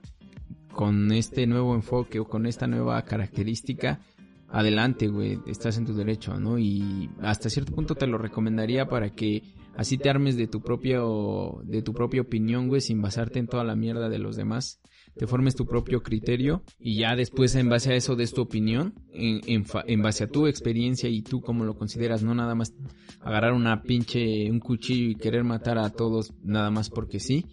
[0.70, 3.98] con este nuevo enfoque o con esta nueva característica,
[4.50, 6.58] adelante, güey, estás en tu derecho, ¿no?
[6.58, 9.44] Y hasta cierto punto te lo recomendaría para que
[9.78, 13.64] así te armes de tu propio de tu propia opinión, güey, sin basarte en toda
[13.64, 14.82] la mierda de los demás
[15.16, 18.94] te formes tu propio criterio y ya después en base a eso des tu opinión,
[19.12, 22.74] en, en, base a tu experiencia y tú cómo lo consideras, no nada más
[23.20, 27.46] agarrar una pinche, un cuchillo y querer matar a todos nada más porque sí.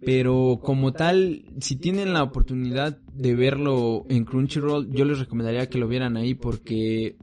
[0.00, 5.78] Pero como tal, si tienen la oportunidad de verlo en Crunchyroll, yo les recomendaría que
[5.78, 7.16] lo vieran ahí porque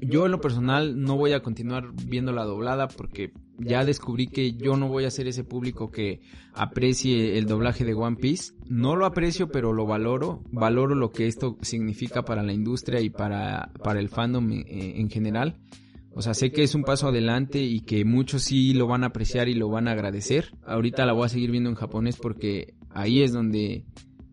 [0.00, 4.52] yo en lo personal no voy a continuar viendo la doblada porque ya descubrí que
[4.52, 6.20] yo no voy a ser ese público que
[6.54, 8.54] aprecie el doblaje de One Piece.
[8.68, 10.42] No lo aprecio, pero lo valoro.
[10.50, 15.10] Valoro lo que esto significa para la industria y para, para el fandom en, en
[15.10, 15.58] general.
[16.14, 19.08] O sea, sé que es un paso adelante y que muchos sí lo van a
[19.08, 20.52] apreciar y lo van a agradecer.
[20.64, 23.84] Ahorita la voy a seguir viendo en japonés porque ahí es donde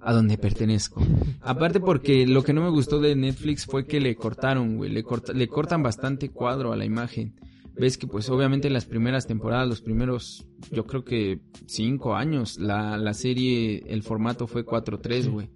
[0.05, 1.01] a donde pertenezco.
[1.41, 5.03] Aparte porque lo que no me gustó de Netflix fue que le cortaron, güey, le,
[5.33, 7.33] le cortan bastante cuadro a la imagen.
[7.77, 12.57] Ves que pues obviamente en las primeras temporadas, los primeros, yo creo que cinco años,
[12.57, 15.49] la, la serie, el formato fue 4-3, güey.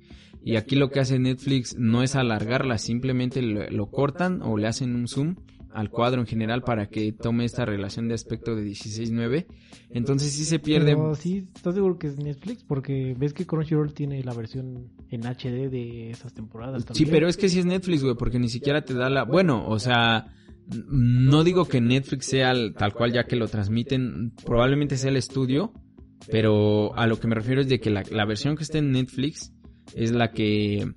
[0.44, 4.96] Y aquí lo que hace Netflix no es alargarla, simplemente lo cortan o le hacen
[4.96, 5.36] un zoom
[5.72, 9.46] al cuadro en general para que tome esta relación de aspecto de 16-9.
[9.92, 10.96] Entonces sí se pierde.
[10.96, 12.64] Pero sí, ¿estás seguro que es Netflix?
[12.64, 17.06] Porque ves que Crunchyroll tiene la versión en HD de esas temporadas también.
[17.06, 19.24] Sí, pero es que sí es Netflix, güey, porque ni siquiera te da la...
[19.24, 20.34] Bueno, o sea,
[20.70, 25.74] no digo que Netflix sea tal cual ya que lo transmiten, probablemente sea el estudio,
[26.32, 29.54] pero a lo que me refiero es de que la, versión que está en Netflix
[29.96, 30.92] es la que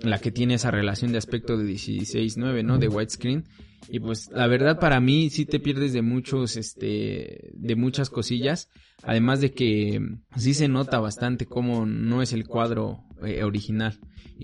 [0.00, 2.78] la que tiene esa relación de aspecto de 16-9, ¿no?
[2.78, 3.44] De widescreen.
[3.88, 8.68] Y pues la verdad para mí sí te pierdes de muchos, este, de muchas cosillas.
[9.02, 10.00] Además de que
[10.36, 13.98] sí se nota bastante cómo no es el cuadro eh, original.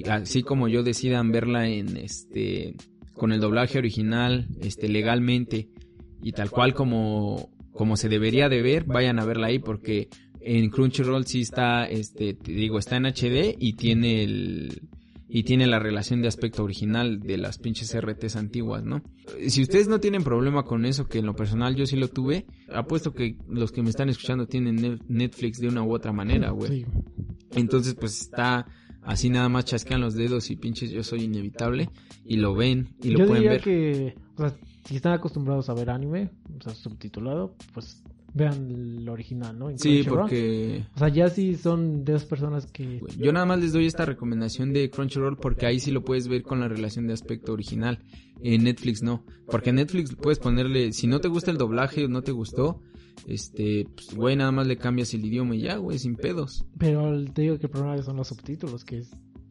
[0.09, 2.77] Así como yo decidan verla en este,
[3.21, 5.69] con el doblaje original, este, legalmente
[6.23, 10.09] y tal cual como, como se debería de ver, vayan a verla ahí porque
[10.41, 14.89] en Crunchyroll sí está, este, te digo, está en HD y tiene el,
[15.29, 19.03] y tiene la relación de aspecto original de las pinches RTs antiguas, ¿no?
[19.49, 22.47] Si ustedes no tienen problema con eso, que en lo personal yo sí lo tuve,
[22.73, 26.87] apuesto que los que me están escuchando tienen Netflix de una u otra manera, güey.
[27.55, 28.67] Entonces, pues está
[29.03, 31.91] así nada más chasquean los dedos y pinches yo soy inevitable
[32.25, 33.61] y lo ven y lo pueden ver.
[33.61, 39.09] que, o sea, si están acostumbrados a ver anime, o sea, subtitulado, pues vean el
[39.09, 39.71] original, ¿no?
[39.71, 43.01] En Sí, porque O sea, ya sí son de esas personas que...
[43.19, 46.43] yo nada más les doy esta recomendación de Crunchyroll porque ahí sí lo puedes ver
[46.43, 47.99] con la relación de aspecto original.
[48.43, 52.09] En Netflix no, porque en Netflix puedes ponerle, si no te gusta el doblaje o
[52.09, 52.81] no te gustó,
[53.27, 56.65] este, pues, güey, nada más le cambias el idioma y ya, güey, sin pedos.
[56.79, 59.03] Pero te digo que el problema son los subtítulos, que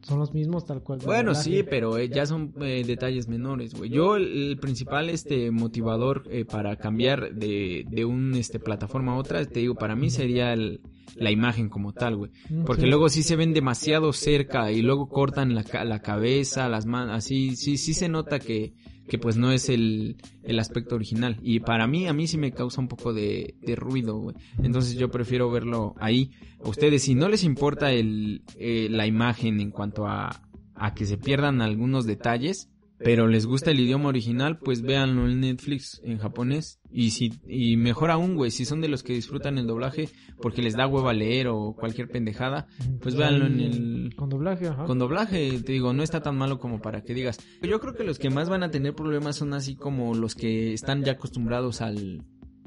[0.02, 0.98] son los mismos tal cual.
[1.04, 3.90] Bueno, sí, pero eh, ya son eh, detalles menores, güey.
[3.90, 9.16] Yo el, el principal este motivador eh, para cambiar de, de un este plataforma a
[9.16, 10.80] otra, te digo, para mí sería el-
[11.16, 12.30] la imagen como tal, güey.
[12.48, 12.88] Mm, Porque sí.
[12.88, 17.56] luego sí se ven demasiado cerca y luego cortan la, la cabeza, las manos, así,
[17.56, 18.72] sí, sí se nota que,
[19.10, 21.36] que pues no es el, el aspecto original.
[21.42, 24.32] Y para mí, a mí sí me causa un poco de, de ruido.
[24.62, 26.30] Entonces yo prefiero verlo ahí.
[26.64, 30.42] A ustedes, si no les importa el, eh, la imagen en cuanto a,
[30.76, 32.70] a que se pierdan algunos detalles,
[33.02, 36.80] pero les gusta el idioma original, pues véanlo en Netflix en japonés.
[36.92, 40.08] Y si, y mejor aún, güey, si son de los que disfrutan el doblaje
[40.42, 42.66] porque les da hueva leer o cualquier pendejada,
[43.00, 44.84] pues véanlo en el, Con doblaje, ajá.
[44.84, 47.38] con doblaje, te digo, no está tan malo como para que digas.
[47.62, 50.72] Yo creo que los que más van a tener problemas son así como los que
[50.72, 52.22] están ya acostumbrados al,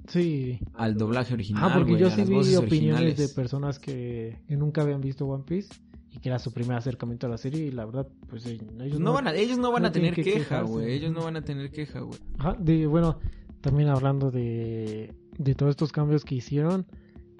[0.08, 0.60] Sí.
[0.74, 1.64] al doblaje original.
[1.66, 5.70] Ah, porque yo sí vi opiniones de personas que, que nunca habían visto One Piece
[6.14, 9.00] y que era su primer acercamiento a la serie y la verdad, pues eh, ellos
[9.00, 10.92] No van a, ellos no van no a tener que queja, güey.
[10.92, 12.20] Ellos no van a tener queja, güey.
[12.38, 13.18] Ajá, de, bueno,
[13.62, 16.86] también hablando de, de todos estos cambios que hicieron,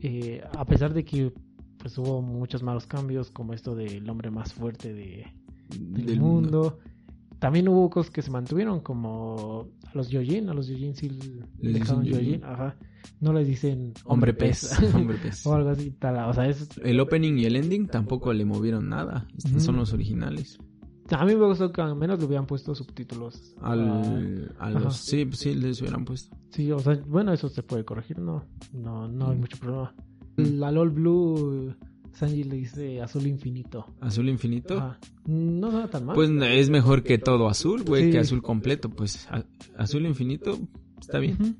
[0.02, 1.32] eh, a pesar de que
[1.78, 5.28] pues hubo muchos malos cambios, como esto del hombre más fuerte de,
[5.70, 6.80] del, Del mundo,
[7.44, 11.10] también hubo cosas que se mantuvieron, como a los Yojin, a los Yojin sí
[11.60, 12.78] Les dejaron Yojin, ajá,
[13.20, 14.72] no les dicen Hombre pez.
[14.96, 15.46] Hombre pez.
[15.46, 18.88] o algo así, tal, o sea, es, El opening y el ending tampoco le movieron
[18.88, 19.28] nada.
[19.58, 20.58] Son los originales.
[21.12, 23.54] a mí me gustó que al menos le hubieran puesto subtítulos.
[23.62, 24.92] Al, a los, ajá.
[24.92, 26.34] sí, pues sí, les hubieran puesto.
[26.50, 29.94] Sí, o sea, bueno, eso se puede corregir, no, no, no hay mucho problema.
[30.38, 31.76] La LOL Blue,
[32.14, 33.86] Sanji le dice azul infinito.
[34.00, 34.78] Azul infinito.
[34.78, 35.00] Ajá.
[35.26, 36.16] No suena tan mal.
[36.16, 38.12] Pues es mejor que todo azul, güey, Sí.
[38.12, 38.90] que azul completo.
[38.90, 39.28] Pues
[39.78, 40.58] azul infinito
[41.00, 41.58] está bien.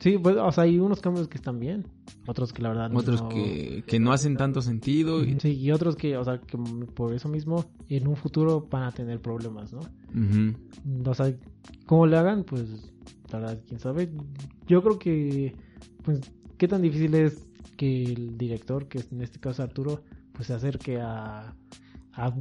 [0.00, 1.86] Sí, pues, o sea, hay unos cambios que están bien,
[2.26, 3.28] otros que la verdad Otros no.
[3.28, 5.22] que, que no hacen tanto sentido.
[5.22, 8.82] y- Sí, y otros que, o sea, que por eso mismo en un futuro van
[8.82, 9.78] a tener problemas, ¿no?
[11.08, 11.32] O sea,
[11.86, 12.92] cómo le hagan, pues,
[13.30, 14.10] la verdad, quién sabe.
[14.66, 15.54] Yo creo que,
[16.02, 16.20] pues,
[16.58, 17.46] qué tan difícil es
[17.76, 20.02] que el director, que en este caso Arturo,
[20.32, 21.54] pues se acerque a,
[22.14, 22.34] a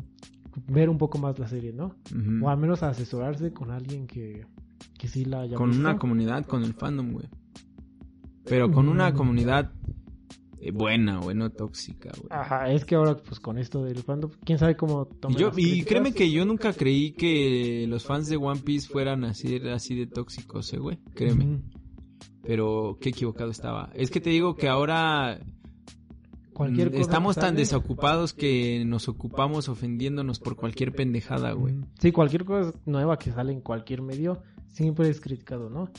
[0.67, 1.95] ver un poco más la serie, ¿no?
[2.41, 4.45] O al menos a asesorarse con alguien que,
[4.97, 5.81] que sí la haya Con visto.
[5.81, 7.27] una comunidad, con el fandom, güey.
[8.45, 9.15] Pero con una Mm.
[9.15, 9.71] comunidad
[10.63, 12.27] eh, buena, güey, no tóxica, güey.
[12.29, 15.47] Ajá, es que ahora, pues con esto del fandom, quién sabe cómo toman Y, yo,
[15.49, 19.55] las y créeme que yo nunca creí que los fans de One Piece fueran así,
[19.69, 20.97] así de tóxicos, eh, güey.
[21.15, 21.61] Créeme.
[22.43, 23.89] Pero qué equivocado estaba.
[23.93, 25.39] Es que te digo que ahora
[26.53, 31.75] Cualquier cosa estamos tan desocupados que nos ocupamos ofendiéndonos por cualquier pendejada, güey.
[31.99, 35.89] Sí, cualquier cosa nueva que sale en cualquier medio siempre es criticado, ¿no?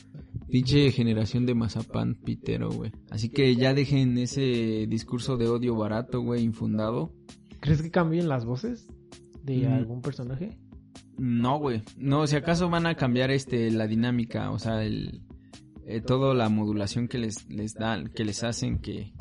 [0.49, 2.93] Pinche generación de mazapán pitero, güey.
[3.11, 7.13] Así que ya dejen ese discurso de odio barato, güey, infundado.
[7.61, 8.89] ¿Crees que cambien las voces
[9.43, 9.73] de Mm.
[9.73, 10.59] algún personaje?
[11.19, 11.83] No, güey.
[11.97, 15.23] No, si acaso van a cambiar este la dinámica, o sea, el
[15.87, 19.13] eh, toda la modulación que les les dan, que les hacen que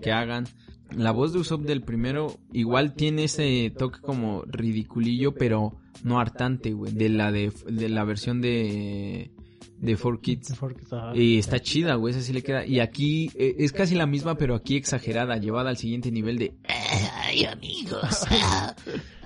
[0.00, 0.44] que hagan.
[0.96, 6.72] La voz de Usopp del primero igual tiene ese toque como ridiculillo, pero no hartante,
[6.74, 9.32] güey, de la de, de la versión de
[9.78, 10.56] de 4Kids.
[10.58, 12.64] Porque está- Y está chida, güey, esa sí le queda.
[12.64, 16.54] Y aquí eh, es casi la misma, pero aquí exagerada, llevada al siguiente nivel de...
[17.26, 18.74] Ay, amigos, ah,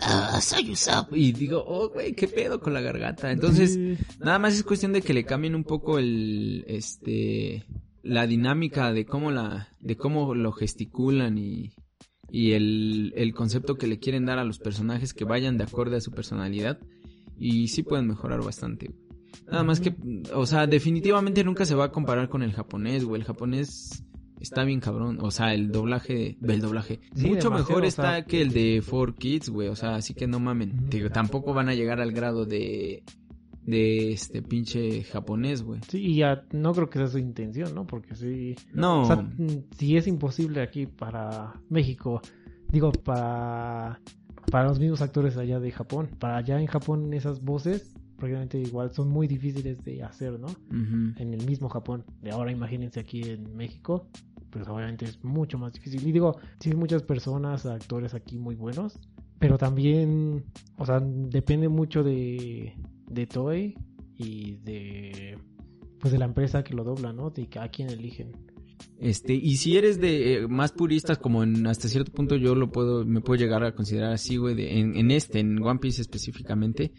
[0.01, 1.15] ah, soy Usopp.
[1.15, 3.31] Y digo, oh, güey, qué pedo con la garganta.
[3.31, 3.79] Entonces,
[4.19, 7.67] nada más es cuestión de que le cambien un poco el, este,
[8.03, 11.73] la dinámica de cómo la, de cómo lo gesticulan y,
[12.31, 15.97] y el, el concepto que le quieren dar a los personajes que vayan de acorde
[15.97, 16.79] a su personalidad.
[17.39, 18.95] Y sí pueden mejorar bastante.
[19.47, 19.95] Nada más que,
[20.33, 23.21] o sea, definitivamente nunca se va a comparar con el japonés, güey.
[23.21, 24.05] El japonés
[24.41, 25.19] está bien cabrón.
[25.21, 27.01] O sea, el doblaje, el doblaje.
[27.15, 29.69] Sí, Mucho mejor o está sea- que el de 4Kids, güey.
[29.69, 30.89] O sea, así que no mamen.
[30.91, 33.03] Digo, tampoco van a llegar al grado de,
[33.65, 35.81] de este pinche japonés, güey.
[35.89, 37.87] Sí, y ya no creo que sea su intención, ¿no?
[37.87, 38.55] Porque sí.
[38.73, 39.03] No.
[39.03, 39.29] O sea,
[39.79, 42.21] si es imposible aquí para México,
[42.69, 44.01] digo, para,
[44.51, 48.91] para los mismos actores allá de Japón, para allá en Japón esas voces prácticamente igual
[48.93, 50.49] son muy difíciles de hacer, ¿no?
[50.71, 52.05] En el mismo Japón.
[52.21, 54.09] De ahora imagínense aquí en México,
[54.51, 56.07] pues obviamente es mucho más difícil.
[56.07, 58.99] Y digo, sí hay muchas personas, actores aquí muy buenos,
[59.39, 60.45] pero también,
[60.77, 62.75] o sea, depende mucho de,
[63.09, 63.75] de Toei
[64.17, 65.39] y de,
[65.99, 67.31] pues de la empresa que lo dobla, ¿no?
[67.31, 68.33] De a quién eligen.
[68.99, 72.71] Este, y si eres de eh, más puristas, como en hasta cierto punto yo lo
[72.71, 76.93] puedo, me puedo llegar a considerar así, güey, en, en este, en One Piece específicamente,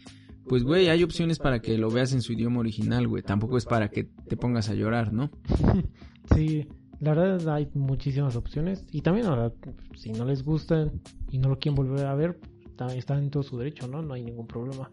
[0.48, 3.22] pues güey, hay opciones para que lo veas en su idioma original, güey.
[3.22, 5.30] Tampoco es para que te pongas a llorar, ¿no?
[6.36, 6.68] Sí,
[7.02, 8.86] la verdad hay muchísimas opciones.
[8.92, 9.52] Y también, sea,
[9.96, 12.38] si no les gustan y no lo quieren volver a ver,
[12.96, 14.02] están en todo su derecho, ¿no?
[14.02, 14.90] No hay ningún problema.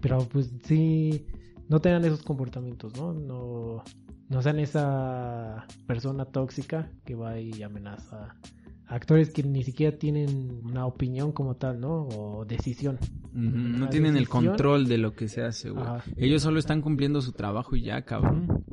[0.00, 1.26] Pero pues sí,
[1.68, 3.12] no tengan esos comportamientos, ¿no?
[3.12, 3.82] No,
[4.28, 8.36] no sean esa persona tóxica que va y amenaza
[8.86, 12.08] a actores que ni siquiera tienen una opinión como tal, ¿no?
[12.08, 12.98] O decisión.
[13.32, 15.84] No tienen el control de lo que se hace, güey.
[16.16, 18.64] Ellos solo están cumpliendo su trabajo y ya, cabrón.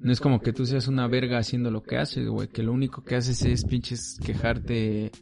[0.00, 2.48] No es como que tú seas una verga haciendo lo que haces, güey.
[2.48, 5.12] Que lo único que haces es pinches quejarte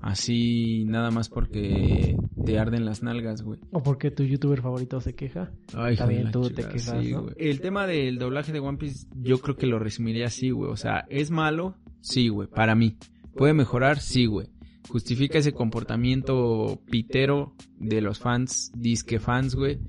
[0.00, 3.58] así nada más porque te arden las nalgas, güey.
[3.72, 5.50] O porque tu youtuber favorito se queja.
[5.72, 7.22] Ay, También tú te quejas, ¿no?
[7.22, 7.34] güey.
[7.38, 10.70] El tema del doblaje de One Piece, yo creo que lo resumiría así, güey.
[10.70, 11.76] O sea, ¿es malo?
[12.00, 12.96] Sí, güey, para mí.
[13.34, 13.98] ¿Puede mejorar?
[13.98, 14.48] Sí, güey.
[14.88, 19.80] ¿Justifica ese comportamiento pitero de los fans, disque fans, güey?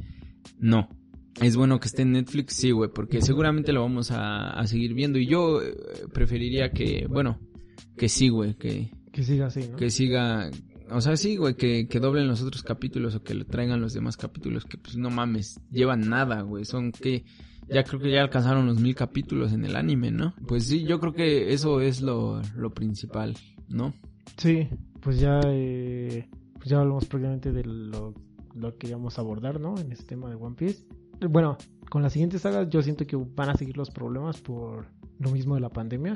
[0.58, 0.90] No.
[1.42, 2.54] ¿Es bueno que esté en Netflix?
[2.54, 5.20] Sí, güey, porque seguramente lo vamos a, a seguir viendo.
[5.20, 5.76] Y yo eh,
[6.14, 7.40] preferiría que, bueno,
[7.98, 9.76] que sí, güey, que, Que siga así, ¿no?
[9.76, 10.50] que siga,
[10.90, 13.94] o sea, sí, güey, que, que doblen los otros capítulos o que le traigan los
[13.94, 17.26] demás capítulos que pues no mames, llevan nada, güey, son que
[17.68, 20.36] ya creo que ya alcanzaron los mil capítulos en el anime, ¿no?
[20.48, 23.36] Pues sí, yo creo que eso es lo, lo principal,
[23.68, 23.94] ¿no?
[24.38, 24.68] Sí,
[25.02, 28.14] pues ya, eh, pues ya hablamos prácticamente de lo,
[28.54, 29.78] lo que íbamos a abordar, ¿no?
[29.80, 30.86] En este tema de One Piece.
[31.22, 31.58] Bueno,
[31.90, 34.88] con las siguientes sagas yo siento que van a seguir los problemas por
[35.20, 36.16] lo mismo de la pandemia.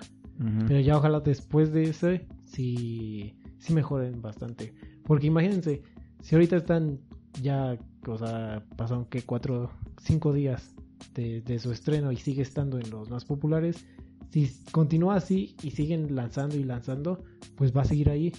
[0.68, 4.74] Pero ya ojalá después de ese sí, sí mejoren bastante.
[5.04, 5.82] Porque imagínense,
[6.22, 7.00] si ahorita están
[7.42, 7.78] ya,
[8.08, 9.70] o sea, pasaron que cuatro,
[10.02, 10.76] cinco días
[11.14, 13.86] de, de su estreno y sigue estando en los más populares,
[14.32, 17.24] si continúa así y siguen lanzando y lanzando,
[17.56, 18.32] pues va a seguir ahí.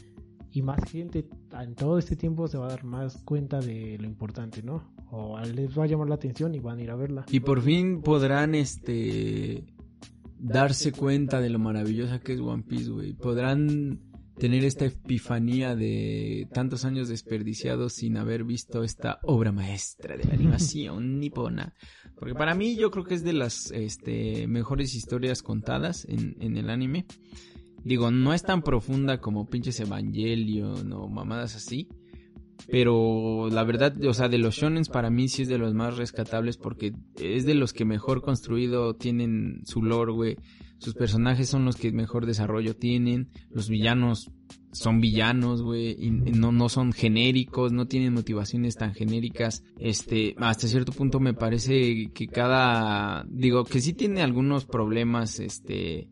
[0.52, 4.06] Y más gente en todo este tiempo se va a dar más cuenta de lo
[4.06, 4.92] importante, ¿no?
[5.10, 7.26] O les va a llamar la atención y van a ir a verla.
[7.30, 9.64] Y por fin podrán, este,
[10.40, 13.12] darse cuenta de lo maravillosa que es One Piece, güey.
[13.12, 14.00] Podrán
[14.38, 20.34] tener esta epifanía de tantos años desperdiciados sin haber visto esta obra maestra de la
[20.34, 21.74] animación nipona.
[22.18, 26.56] Porque para mí yo creo que es de las este, mejores historias contadas en, en
[26.56, 27.06] el anime.
[27.84, 31.88] Digo, no es tan profunda como pinches Evangelion o mamadas así.
[32.68, 35.96] Pero la verdad, o sea, de los shonens para mí sí es de los más
[35.96, 40.36] rescatables porque es de los que mejor construido tienen su lore, güey.
[40.78, 43.28] Sus personajes son los que mejor desarrollo tienen.
[43.50, 44.30] Los villanos
[44.72, 49.62] son villanos, güey, y no, no son genéricos, no tienen motivaciones tan genéricas.
[49.78, 56.08] Este, hasta cierto punto me parece que cada, digo, que sí tiene algunos problemas, este,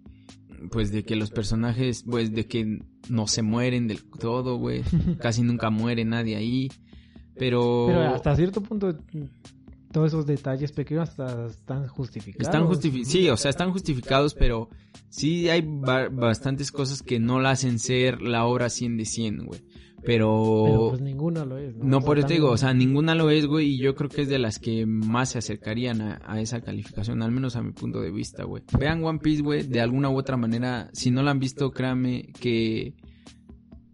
[0.70, 4.82] pues de que los personajes, pues de que no se mueren del todo, güey.
[5.20, 6.68] Casi nunca muere nadie ahí.
[7.36, 8.96] Pero, Pero hasta cierto punto,
[9.92, 12.46] todos esos detalles pequeños hasta están justificados.
[12.48, 13.12] están justificados.
[13.12, 14.68] Sí, o sea, están justificados, pero
[15.08, 19.46] sí hay ba- bastantes cosas que no la hacen ser la obra 100 de 100,
[19.46, 19.60] güey.
[20.04, 21.76] Pero, Pero pues ninguno lo es.
[21.76, 24.08] No, no por eso te digo, o sea, ninguna lo es, güey, y yo creo
[24.08, 27.62] que es de las que más se acercarían a, a esa calificación, al menos a
[27.62, 28.62] mi punto de vista, güey.
[28.78, 32.28] Vean One Piece, güey, de alguna u otra manera, si no la han visto, créanme
[32.40, 32.94] que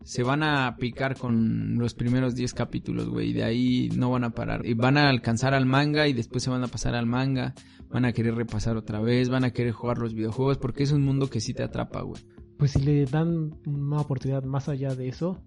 [0.05, 4.24] se van a picar con los primeros 10 capítulos, güey, y de ahí no van
[4.24, 4.64] a parar.
[4.66, 7.55] Y van a alcanzar al manga y después se van a pasar al manga,
[7.88, 11.02] van a querer repasar otra vez, van a querer jugar los videojuegos, porque es un
[11.02, 12.22] mundo que sí te atrapa, güey.
[12.59, 15.42] Pues si le dan una oportunidad más allá de eso,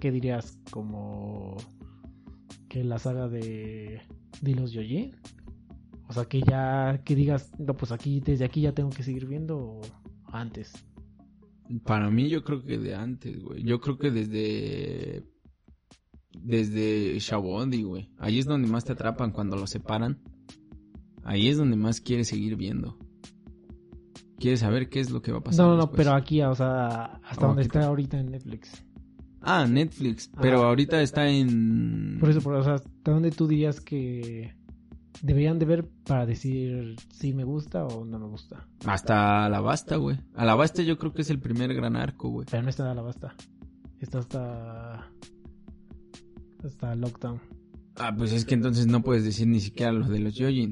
[0.00, 0.58] ¿qué dirías?
[0.70, 1.56] Como
[2.68, 4.02] que la saga de,
[4.40, 5.12] de los Yoyi.
[6.08, 9.26] O sea, que ya, que digas, no, pues aquí, desde aquí ya tengo que seguir
[9.26, 9.80] viendo o
[10.32, 10.72] antes.
[11.84, 13.62] Para mí yo creo que de antes, güey.
[13.62, 15.24] Yo creo que desde...
[16.40, 18.10] Desde Shabondi, güey.
[18.18, 20.22] Ahí es donde más te atrapan cuando los separan.
[21.24, 22.96] Ahí es donde más quieres seguir viendo.
[24.38, 25.66] Quieres saber qué es lo que va a pasar.
[25.66, 25.96] No, no, no, después.
[25.96, 28.84] pero aquí, o sea, hasta Oh, donde está ahorita en Netflix.
[29.40, 30.30] Ah, Netflix.
[30.40, 32.18] Pero ahorita está en...
[32.20, 34.54] Por eso, por, o sea, hasta donde tú dirías que
[35.22, 38.66] deberían de ver para decir si me gusta o no me gusta.
[38.86, 40.18] Hasta Alabasta, güey.
[40.34, 42.46] Alabasta yo creo que es el primer gran arco, güey.
[42.50, 43.34] Pero no está en Alabasta.
[44.00, 45.10] Está hasta.
[46.64, 47.40] Hasta Lockdown.
[47.96, 50.70] Ah, pues es que entonces no puedes decir ni siquiera los de los Yojin.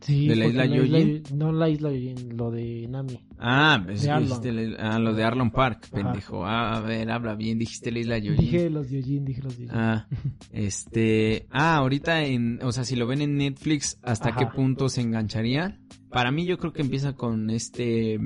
[0.00, 1.22] Sí, ¿De la isla Yojin?
[1.34, 3.18] No la isla Yojin, lo de Nami.
[3.38, 5.94] Ah, pues De dijiste la- ah, lo de Arlon Park, Ajá.
[5.96, 6.46] pendejo.
[6.46, 8.40] Ah, a ver, habla bien, dijiste la isla Yojin.
[8.40, 9.70] Dije los Yojin, dije los Yojin.
[9.72, 10.06] Ah,
[10.52, 14.38] este, ah, ahorita en, o sea, si lo ven en Netflix, ¿hasta Ajá.
[14.38, 15.80] qué punto se engancharía?
[16.10, 18.18] Para mí yo creo que empieza con este,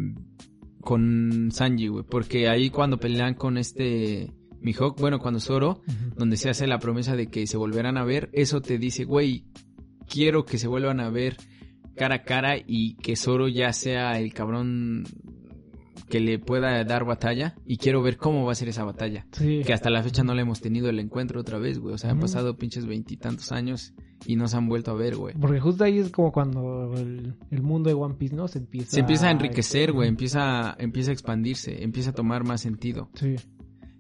[0.80, 5.82] con Sanji, güey, porque ahí cuando pelean con este Mihawk, bueno, cuando Zoro,
[6.16, 9.44] donde se hace la promesa de que se volverán a ver, eso te dice, güey,
[10.08, 11.36] quiero que se vuelvan a ver
[11.94, 15.04] cara a cara y que Zoro ya sea el cabrón
[16.08, 19.26] que le pueda dar batalla y quiero ver cómo va a ser esa batalla.
[19.32, 19.62] Sí.
[19.64, 21.94] Que hasta la fecha no le hemos tenido el encuentro otra vez, güey.
[21.94, 23.94] O sea, han pasado pinches veintitantos años
[24.26, 25.34] y no se han vuelto a ver, güey.
[25.40, 28.46] Porque justo ahí es como cuando el, el mundo de One Piece, ¿no?
[28.46, 30.08] Se empieza Se empieza a enriquecer, güey.
[30.08, 33.08] Empieza, empieza a expandirse, empieza a tomar más sentido.
[33.14, 33.36] Sí.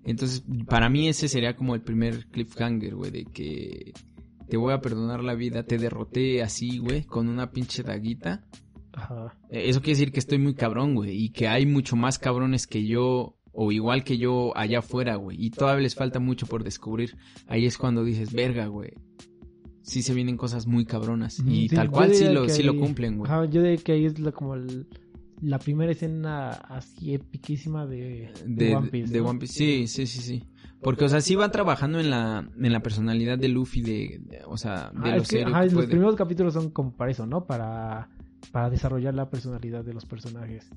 [0.04, 3.92] Entonces, para mí ese sería como el primer cliffhanger, güey, de que
[4.52, 8.44] te voy a perdonar la vida, te derroté así, güey, con una pinche daguita.
[8.92, 9.34] Ajá.
[9.48, 12.66] Eh, Eso quiere decir que estoy muy cabrón, güey, y que hay mucho más cabrones
[12.66, 16.64] que yo, o igual que yo allá afuera, güey, y todavía les falta mucho por
[16.64, 17.16] descubrir.
[17.46, 18.90] Ahí es cuando dices, verga, güey.
[19.80, 23.16] Sí se vienen cosas muy cabronas, y sí, tal cual sí lo, sí lo cumplen,
[23.16, 23.32] güey.
[23.32, 24.86] Ajá, yo diría que ahí es como el-
[25.40, 29.12] la primera escena así epiquísima de, de de, One Piece.
[29.14, 29.20] de.
[29.22, 29.54] One Piece.
[29.54, 30.44] Sí, sí, sí, sí.
[30.82, 34.40] Porque, o sea, sí van trabajando en la, en la personalidad de Luffy, de, de-
[34.46, 35.88] o sea, de Ah, lo es que, ajá, que los puede.
[35.88, 37.46] primeros capítulos son como para eso, ¿no?
[37.46, 38.08] Para,
[38.50, 40.68] para desarrollar la personalidad de los personajes.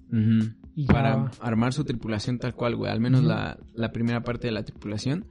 [0.75, 2.91] Y Para ya- armar su tripulación tal cual, güey.
[2.91, 5.25] Al menos la, la primera parte de la tripulación.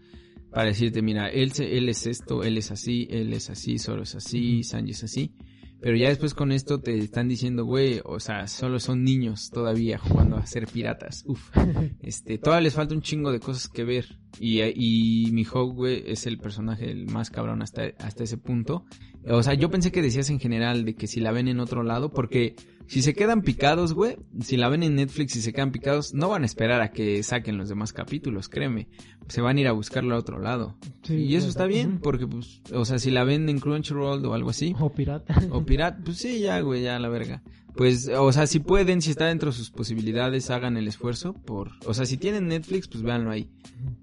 [0.50, 4.02] Para decirte, mira, él, se- él es esto, él es así, él es así, Zoro
[4.02, 4.62] es así.
[4.62, 5.34] Sanji es así.
[5.80, 9.98] Pero ya después con esto te están diciendo, güey, o sea, solo son niños todavía
[9.98, 11.24] jugando a ser piratas.
[11.26, 11.50] Uf.
[12.00, 14.18] Este, todavía les falta un chingo de cosas que ver.
[14.38, 18.84] Y, y Mihawk, güey, es el personaje el más cabrón hasta, hasta ese punto.
[19.26, 21.82] O sea, yo pensé que decías en general de que si la ven en otro
[21.82, 22.56] lado, porque
[22.86, 26.28] si se quedan picados, güey, si la ven en Netflix y se quedan picados, no
[26.28, 28.88] van a esperar a que saquen los demás capítulos, créeme.
[29.28, 30.76] Se van a ir a buscarla a otro lado.
[31.02, 34.34] Sí, y eso está bien, porque, pues, o sea, si la ven en Crunchyroll o
[34.34, 35.34] algo así, O pirata.
[35.50, 37.42] o pirata, pues sí, ya, güey, ya la verga.
[37.76, 41.72] Pues, o sea, si pueden, si está dentro de sus posibilidades, hagan el esfuerzo por...
[41.86, 43.50] O sea, si tienen Netflix, pues véanlo ahí.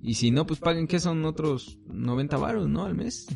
[0.01, 2.83] Y si no, pues paguen, que son otros 90 varos, ¿no?
[2.83, 3.27] Al mes.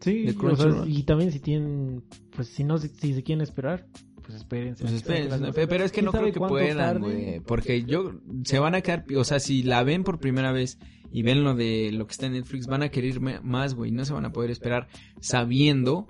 [0.00, 2.02] Sí, De o sea, y también si tienen,
[2.36, 3.86] pues si no, si, si se quieren esperar,
[4.30, 5.52] pues espérense.
[5.52, 7.40] Pues pero es que ¿Quién no creo que puedan, güey.
[7.40, 10.78] Porque yo, se van a quedar, o sea, si la ven por primera vez
[11.12, 13.90] y ven lo de lo que está en Netflix, van a querer más, güey.
[13.90, 14.88] No se van a poder esperar
[15.20, 16.06] sabiendo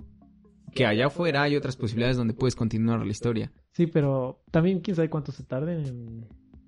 [0.73, 3.51] que allá afuera hay otras posibilidades donde puedes continuar la historia.
[3.73, 6.27] Sí, pero también quién sabe cuánto se tarden en,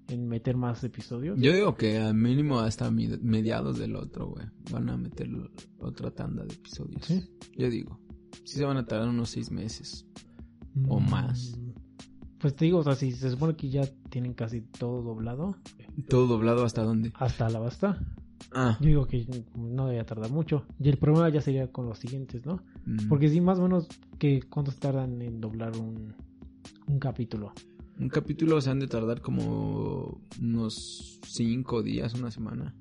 [0.10, 1.40] en meter más episodios.
[1.40, 4.46] Yo digo que al mínimo hasta mediados del otro, güey.
[4.72, 5.30] Van a meter
[5.80, 7.06] otra tanda de episodios.
[7.06, 7.24] ¿Sí?
[7.58, 8.00] Yo digo.
[8.44, 10.06] Sí se van a tardar unos seis meses.
[10.88, 11.60] O Mm, más.
[12.40, 15.56] Pues te digo, o sea, si se supone que ya tienen casi todo doblado,
[16.10, 17.12] ¿Todo doblado hasta dónde?
[17.16, 18.06] hasta la basta,
[18.54, 18.78] Ah.
[18.82, 20.66] yo digo que no debe tardar mucho.
[20.80, 22.62] Y el problema ya sería con los siguientes, ¿no?
[22.86, 23.08] mm.
[23.08, 23.88] Porque sí, más o menos,
[24.20, 26.14] que ¿cuántos tardan en doblar un,
[26.88, 27.54] un capítulo?
[28.00, 32.76] Un capítulo se han de tardar como unos cinco días, una semana.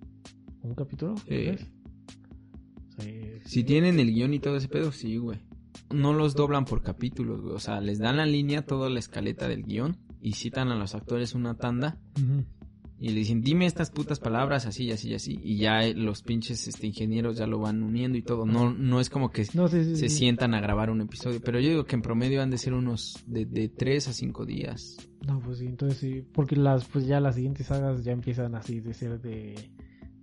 [0.63, 1.17] ¿Un capítulo?
[1.19, 1.25] Sí.
[1.27, 1.67] ¿Crees?
[2.99, 3.21] Sí.
[3.45, 5.39] Si tienen el guion y todo ese pedo, sí, güey.
[5.91, 7.55] No los doblan por capítulos, güey.
[7.55, 10.95] O sea, les dan la línea, toda la escaleta del guion y citan a los
[10.95, 11.99] actores una tanda
[13.03, 15.41] y le dicen, dime estas putas palabras así, y así, y así.
[15.43, 18.47] Y ya eh, los pinches este, ingenieros ya lo van uniendo y todo.
[18.47, 21.41] No, no es como que No se sientan a grabar un episodio.
[21.45, 24.47] Pero yo digo que en promedio han de ser unos de, de tres a cinco
[24.47, 24.99] días.
[25.27, 26.23] No, pues sí, entonces sí.
[26.33, 29.57] Porque las, pues ya las siguientes sagas ya empiezan así de ser de,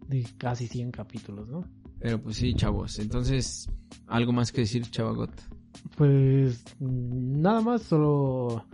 [0.07, 1.65] de casi 100 capítulos, ¿no?
[1.99, 2.99] Pero pues sí, chavos.
[2.99, 3.69] Entonces,
[4.07, 5.31] algo más que decir, chavagot.
[5.95, 8.65] Pues nada más, solo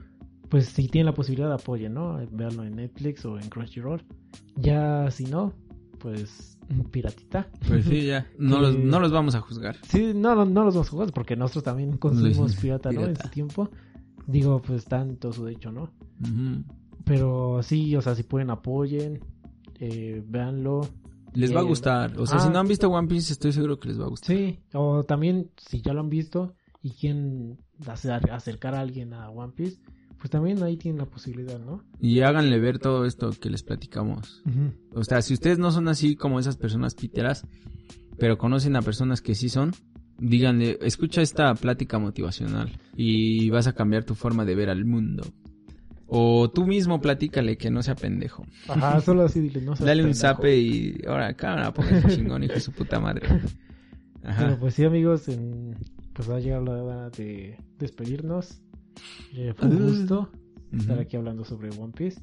[0.49, 2.17] pues si tienen la posibilidad apoyen, ¿no?
[2.31, 4.03] Verlo en Netflix o en Crunchyroll.
[4.55, 5.53] Ya si no,
[5.99, 6.57] pues
[6.91, 7.49] piratita.
[7.67, 8.27] Pues sí, ya.
[8.37, 9.77] No, los, no los vamos a juzgar.
[9.87, 13.05] Sí, no, no, no los vamos a jugar porque nosotros también consumimos pirata, ¿no?
[13.05, 13.69] En su tiempo.
[14.27, 15.91] Digo, pues tanto su hecho, ¿no?
[17.03, 19.19] Pero sí, o sea, si pueden apoyen,
[19.79, 20.87] eh, véanlo.
[21.35, 22.17] Les va a gustar.
[22.19, 22.39] O sea, ah.
[22.41, 24.35] si no han visto One Piece, estoy seguro que les va a gustar.
[24.35, 27.57] Sí, o también si ya lo han visto y quieren
[27.87, 29.77] hacer- acercar a alguien a One Piece,
[30.17, 31.83] pues también ahí tienen la posibilidad, ¿no?
[31.99, 34.41] Y háganle ver todo esto que les platicamos.
[34.93, 37.45] O sea, si ustedes no son así como esas personas piteras,
[38.17, 39.73] pero conocen a personas que sí son,
[40.17, 45.23] díganle, escucha esta plática motivacional y vas a cambiar tu forma de ver al mundo.
[46.07, 48.45] O tú mismo platícale que no sea pendejo.
[48.67, 50.21] Ajá, solo así dile, no seas Dale un pendejo.
[50.35, 53.27] zape y ahora cámara, póngase chingón, hijo de su puta madre.
[54.21, 54.57] Pero Ajá.
[54.59, 55.75] pues sí, amigos, en-
[56.13, 58.61] pues va a llegar la hora de despedirnos.
[59.33, 60.29] Eh, fue un gusto
[60.77, 62.21] estar aquí hablando sobre One Piece.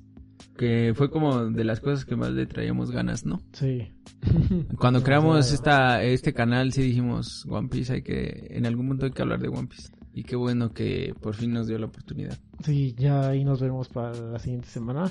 [0.57, 3.41] Que fue como de las cosas que más le traíamos ganas, ¿no?
[3.53, 3.89] Sí.
[4.79, 9.13] Cuando creamos esta, este canal sí dijimos One Piece, hay que, en algún momento hay
[9.13, 9.93] que hablar de One Piece.
[10.15, 12.39] Y qué bueno que por fin nos dio la oportunidad.
[12.65, 15.11] Sí, ya ahí nos vemos para la siguiente semana.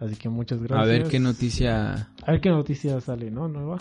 [0.00, 0.80] Así que muchas gracias.
[0.80, 3.48] A ver qué noticia, A ver qué noticia sale, ¿no?
[3.48, 3.78] Nueva.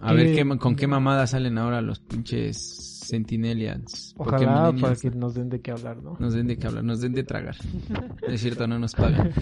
[0.00, 2.56] a ¿Qué- ver qué, con qué mamada salen ahora los pinches
[3.04, 4.14] Sentinelians.
[4.16, 6.16] Ojalá para que nos den de qué hablar, ¿no?
[6.18, 7.54] Nos den de qué hablar, nos den de tragar.
[8.28, 9.32] Es cierto, no nos pagan.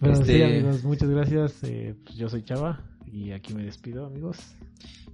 [0.00, 1.62] Bueno, sí, Este- amigos, muchas gracias.
[1.62, 4.36] Eh, pues yo soy Chava y aquí me despido, amigos.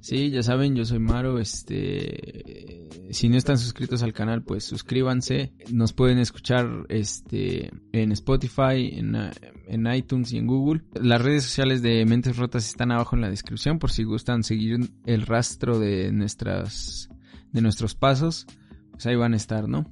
[0.06, 5.52] Sí, ya saben, yo soy Maro, este, si no están suscritos al canal, pues suscríbanse,
[5.72, 10.84] nos pueden escuchar, este, en Spotify, en, en iTunes y en Google.
[10.94, 14.78] Las redes sociales de Mentes Rotas están abajo en la descripción por si gustan seguir
[15.06, 17.08] el rastro de nuestras,
[17.50, 18.46] de nuestros pasos,
[18.92, 19.88] pues ahí van a estar, ¿no?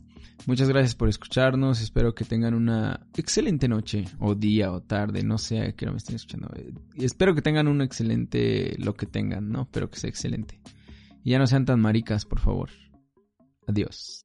[0.47, 1.81] Muchas gracias por escucharnos.
[1.81, 5.93] Espero que tengan una excelente noche, o día, o tarde, no sé a qué hora
[5.93, 6.51] me estén escuchando.
[6.55, 9.69] Eh, espero que tengan un excelente lo que tengan, ¿no?
[9.71, 10.61] Pero que sea excelente.
[11.23, 12.71] Y ya no sean tan maricas, por favor.
[13.67, 14.24] Adiós.